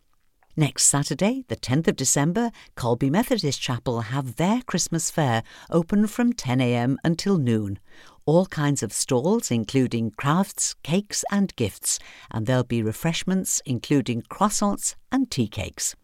Next 0.56 0.86
Saturday, 0.86 1.46
the 1.48 1.56
10th 1.56 1.88
of 1.88 1.96
December, 1.96 2.52
Colby 2.76 3.10
Methodist 3.10 3.60
Chapel 3.60 4.02
have 4.02 4.36
their 4.36 4.62
Christmas 4.62 5.10
fair 5.10 5.42
open 5.72 6.06
from 6.06 6.32
10am 6.32 6.98
until 7.04 7.40
noon. 7.40 7.80
All 8.28 8.46
kinds 8.46 8.84
of 8.84 8.94
stalls, 8.94 9.50
including 9.50 10.12
crafts, 10.12 10.76
cakes, 10.84 11.26
and 11.32 11.56
gifts, 11.56 11.98
and 12.30 12.46
there'll 12.46 12.64
be 12.64 12.84
refreshments, 12.84 13.64
including 13.66 14.22
croissants 14.22 14.94
and 15.12 15.32
tea 15.32 15.48
cakes. 15.48 15.96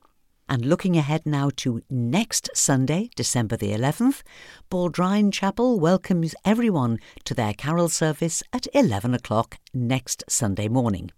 And 0.49 0.65
looking 0.65 0.97
ahead 0.97 1.27
now 1.27 1.51
to 1.57 1.83
next 1.87 2.49
Sunday, 2.55 3.11
December 3.15 3.55
the 3.55 3.71
11th, 3.71 4.23
Baldrine 4.71 5.31
Chapel 5.31 5.79
welcomes 5.79 6.33
everyone 6.43 6.97
to 7.25 7.35
their 7.35 7.53
carol 7.53 7.87
service 7.87 8.41
at 8.51 8.65
11 8.73 9.13
o'clock 9.13 9.59
next 9.75 10.23
Sunday 10.27 10.67
morning. 10.67 11.11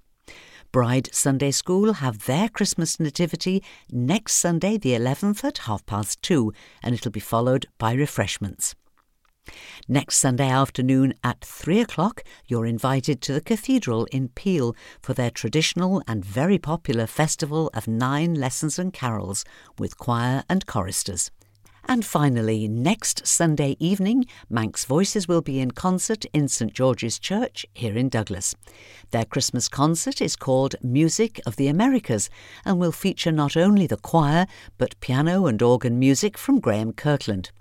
Bride 0.71 1.09
Sunday 1.13 1.51
School 1.51 1.93
have 1.93 2.25
their 2.25 2.47
Christmas 2.47 2.97
Nativity 2.97 3.61
next 3.91 4.35
Sunday, 4.35 4.77
the 4.77 4.93
11th, 4.93 5.43
at 5.43 5.57
half 5.59 5.85
past 5.85 6.21
two, 6.21 6.53
and 6.81 6.95
it'll 6.95 7.11
be 7.11 7.19
followed 7.19 7.65
by 7.77 7.91
refreshments. 7.91 8.73
Next 9.89 10.15
Sunday 10.15 10.49
afternoon 10.49 11.13
at 11.25 11.41
three 11.41 11.81
o'clock, 11.81 12.23
you're 12.47 12.65
invited 12.65 13.21
to 13.23 13.33
the 13.33 13.41
cathedral 13.41 14.05
in 14.13 14.29
Peel 14.29 14.73
for 15.01 15.13
their 15.13 15.29
traditional 15.29 16.01
and 16.07 16.23
very 16.23 16.57
popular 16.57 17.05
festival 17.05 17.69
of 17.73 17.85
nine 17.85 18.35
lessons 18.35 18.79
and 18.79 18.93
carols 18.93 19.43
with 19.77 19.97
choir 19.97 20.43
and 20.47 20.65
choristers. 20.65 21.31
And 21.85 22.05
finally, 22.05 22.67
next 22.67 23.25
Sunday 23.25 23.75
evening, 23.79 24.25
Manx 24.49 24.85
Voices 24.85 25.27
will 25.27 25.41
be 25.41 25.59
in 25.59 25.71
concert 25.71 26.25
in 26.33 26.47
St 26.47 26.73
George's 26.73 27.19
Church 27.19 27.65
here 27.73 27.97
in 27.97 28.09
Douglas. 28.09 28.55
Their 29.11 29.25
Christmas 29.25 29.67
concert 29.67 30.21
is 30.21 30.35
called 30.35 30.75
Music 30.81 31.41
of 31.45 31.55
the 31.55 31.67
Americas 31.67 32.29
and 32.63 32.79
will 32.79 32.91
feature 32.91 33.31
not 33.31 33.57
only 33.57 33.87
the 33.87 33.97
choir 33.97 34.45
but 34.77 34.99
piano 35.01 35.47
and 35.47 35.61
organ 35.61 35.99
music 35.99 36.37
from 36.37 36.59
Graham 36.59 36.93
Kirkland. 36.93 37.51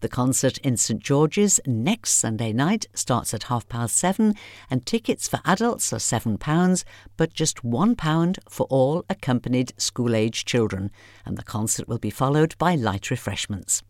The 0.00 0.08
concert 0.08 0.56
in 0.58 0.78
St 0.78 0.98
George's 0.98 1.60
next 1.66 2.12
Sunday 2.12 2.54
night 2.54 2.86
starts 2.94 3.34
at 3.34 3.44
half 3.44 3.68
past 3.68 3.96
seven, 3.96 4.34
and 4.70 4.86
tickets 4.86 5.28
for 5.28 5.40
adults 5.44 5.92
are 5.92 5.96
£7, 5.96 6.84
but 7.18 7.34
just 7.34 7.62
£1 7.62 8.38
for 8.48 8.66
all 8.70 9.04
accompanied 9.10 9.74
school 9.76 10.14
age 10.14 10.46
children, 10.46 10.90
and 11.26 11.36
the 11.36 11.42
concert 11.42 11.86
will 11.86 11.98
be 11.98 12.08
followed 12.08 12.56
by 12.56 12.74
light 12.74 13.10
refreshments. 13.10 13.82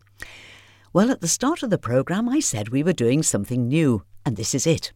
Well, 0.91 1.11
at 1.11 1.21
the 1.21 1.29
start 1.29 1.63
of 1.63 1.69
the 1.69 1.77
programme, 1.77 2.27
I 2.27 2.41
said 2.41 2.69
we 2.69 2.83
were 2.83 2.91
doing 2.91 3.23
something 3.23 3.69
new, 3.69 4.03
and 4.25 4.35
this 4.35 4.53
is 4.53 4.67
it. 4.67 4.91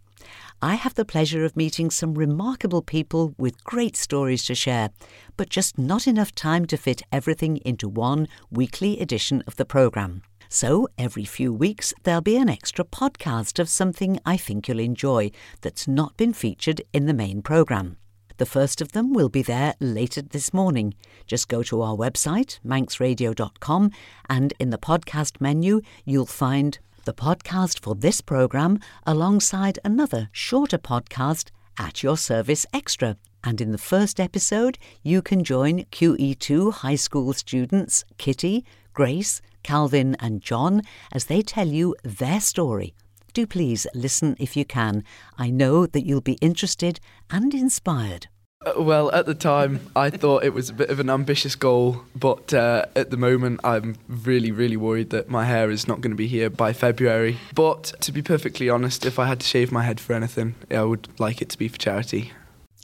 I 0.62 0.76
have 0.76 0.96
the 0.96 1.06
pleasure 1.06 1.46
of 1.46 1.56
meeting 1.56 1.92
some 1.92 2.16
remarkable 2.16 2.82
people 2.82 3.34
with 3.38 3.64
great 3.64 3.96
stories 3.96 4.44
to 4.46 4.56
share, 4.56 4.90
but 5.38 5.50
just 5.50 5.78
not 5.78 6.08
enough 6.08 6.36
time 6.36 6.66
to 6.66 6.78
fit 6.78 7.04
everything 7.10 7.58
into 7.58 7.88
one 7.88 8.28
weekly 8.52 9.00
edition 9.00 9.44
of 9.48 9.56
the 9.56 9.66
programme. 9.66 10.24
So, 10.50 10.88
every 10.98 11.26
few 11.26 11.54
weeks, 11.54 11.94
there'll 12.04 12.22
be 12.22 12.38
an 12.38 12.50
extra 12.50 12.86
podcast 12.86 13.60
of 13.60 13.70
something 13.70 14.20
I 14.26 14.38
think 14.38 14.68
you'll 14.68 14.80
enjoy 14.80 15.32
that's 15.62 15.88
not 15.88 16.16
been 16.18 16.34
featured 16.34 16.82
in 16.94 17.06
the 17.06 17.14
main 17.14 17.42
programme. 17.42 17.98
The 18.38 18.46
first 18.46 18.82
of 18.82 18.92
them 18.92 19.14
will 19.14 19.30
be 19.30 19.42
there 19.42 19.76
later 19.80 20.22
this 20.22 20.54
morning. 20.54 20.94
Just 21.26 21.48
go 21.48 21.64
to 21.64 21.82
our 21.82 21.96
website, 21.96 22.60
manxradio.com, 22.66 23.92
and 24.30 24.54
in 24.60 24.72
the 24.72 24.78
podcast 24.78 25.40
menu, 25.40 25.82
you'll 26.04 26.26
find 26.26 26.78
the 27.06 27.14
podcast 27.14 27.80
for 27.80 27.96
this 27.96 28.20
programme 28.20 28.80
alongside 29.06 29.80
another 29.86 30.30
shorter 30.32 30.78
podcast 30.78 31.52
at 31.80 32.04
your 32.04 32.18
service 32.18 32.66
extra. 32.74 33.16
And 33.44 33.62
in 33.62 33.72
the 33.72 33.78
first 33.78 34.20
episode, 34.20 34.78
you 35.04 35.22
can 35.22 35.44
join 35.44 35.86
QE2 35.86 36.74
high 36.74 36.96
school 36.96 37.32
students 37.34 38.04
Kitty, 38.18 38.66
Grace, 38.94 39.42
Calvin, 39.66 40.16
and 40.20 40.42
John 40.42 40.82
as 41.12 41.26
they 41.26 41.42
tell 41.42 41.68
you 41.68 41.96
their 42.04 42.40
story. 42.40 42.94
Do 43.34 43.46
please 43.46 43.86
listen 43.94 44.36
if 44.40 44.56
you 44.56 44.64
can. 44.64 45.04
I 45.38 45.50
know 45.50 45.88
that 45.88 46.06
you'll 46.06 46.22
be 46.22 46.38
interested 46.50 47.00
and 47.30 47.54
inspired. 47.54 48.28
Uh, 48.66 48.82
Well, 48.82 49.12
at 49.12 49.26
the 49.26 49.34
time, 49.34 49.74
I 50.06 50.10
thought 50.10 50.46
it 50.46 50.54
was 50.54 50.70
a 50.70 50.74
bit 50.74 50.90
of 50.90 51.00
an 51.00 51.10
ambitious 51.10 51.56
goal, 51.56 52.04
but 52.16 52.54
uh, 52.54 52.86
at 52.96 53.10
the 53.10 53.18
moment, 53.18 53.60
I'm 53.64 53.96
really, 54.08 54.52
really 54.52 54.78
worried 54.78 55.10
that 55.10 55.30
my 55.30 55.46
hair 55.46 55.70
is 55.70 55.88
not 55.88 56.00
going 56.02 56.16
to 56.18 56.24
be 56.26 56.28
here 56.28 56.50
by 56.50 56.72
February. 56.72 57.38
But 57.54 57.94
to 58.02 58.12
be 58.12 58.22
perfectly 58.22 58.70
honest, 58.70 59.06
if 59.06 59.20
I 59.20 59.26
had 59.26 59.40
to 59.42 59.46
shave 59.46 59.72
my 59.72 59.84
head 59.84 60.00
for 60.00 60.14
anything, 60.14 60.56
I 60.72 60.84
would 60.84 61.08
like 61.20 61.42
it 61.42 61.50
to 61.50 61.58
be 61.58 61.68
for 61.68 61.78
charity. 61.78 62.32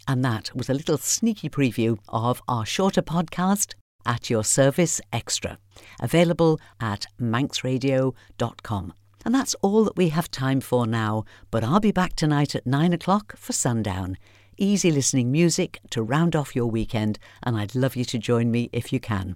And 0.07 0.25
that 0.25 0.51
was 0.55 0.69
a 0.69 0.73
little 0.73 0.97
sneaky 0.97 1.49
preview 1.49 1.97
of 2.09 2.41
our 2.47 2.65
shorter 2.65 3.03
podcast, 3.03 3.75
At 4.05 4.29
Your 4.29 4.43
Service 4.43 5.01
Extra, 5.11 5.57
available 5.99 6.59
at 6.79 7.05
manxradio.com. 7.19 8.93
And 9.23 9.35
that's 9.35 9.55
all 9.61 9.83
that 9.83 9.97
we 9.97 10.09
have 10.09 10.31
time 10.31 10.61
for 10.61 10.87
now, 10.87 11.25
but 11.51 11.63
I'll 11.63 11.79
be 11.79 11.91
back 11.91 12.15
tonight 12.15 12.55
at 12.55 12.65
9 12.65 12.93
o'clock 12.93 13.35
for 13.37 13.53
sundown. 13.53 14.17
Easy 14.57 14.91
listening 14.91 15.31
music 15.31 15.79
to 15.91 16.01
round 16.01 16.35
off 16.35 16.55
your 16.55 16.67
weekend, 16.67 17.19
and 17.43 17.55
I'd 17.55 17.75
love 17.75 17.95
you 17.95 18.05
to 18.05 18.17
join 18.17 18.51
me 18.51 18.69
if 18.73 18.91
you 18.91 18.99
can. 18.99 19.35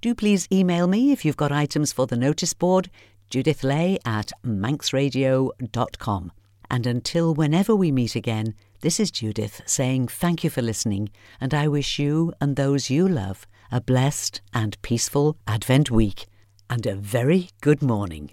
Do 0.00 0.14
please 0.14 0.46
email 0.52 0.86
me 0.86 1.12
if 1.12 1.24
you've 1.24 1.36
got 1.36 1.52
items 1.52 1.92
for 1.92 2.06
the 2.06 2.16
notice 2.16 2.54
board, 2.54 2.90
Judith 3.30 3.64
Lay 3.64 3.98
at 4.04 4.30
manxradio.com. 4.44 6.32
And 6.70 6.86
until 6.86 7.34
whenever 7.34 7.74
we 7.76 7.92
meet 7.92 8.16
again, 8.16 8.54
this 8.80 9.00
is 9.00 9.10
Judith 9.10 9.62
saying 9.66 10.08
thank 10.08 10.44
you 10.44 10.50
for 10.50 10.62
listening, 10.62 11.10
and 11.40 11.52
I 11.54 11.68
wish 11.68 11.98
you 11.98 12.32
and 12.40 12.56
those 12.56 12.90
you 12.90 13.08
love 13.08 13.46
a 13.70 13.80
blessed 13.80 14.40
and 14.52 14.80
peaceful 14.82 15.36
Advent 15.46 15.90
week, 15.90 16.26
and 16.68 16.86
a 16.86 16.94
very 16.94 17.50
good 17.60 17.82
morning. 17.82 18.30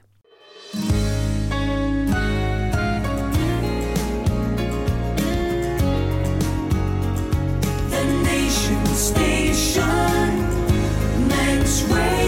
The 7.89 8.03
Nation 8.23 8.85
Station, 8.87 10.13
Way. 11.91 12.22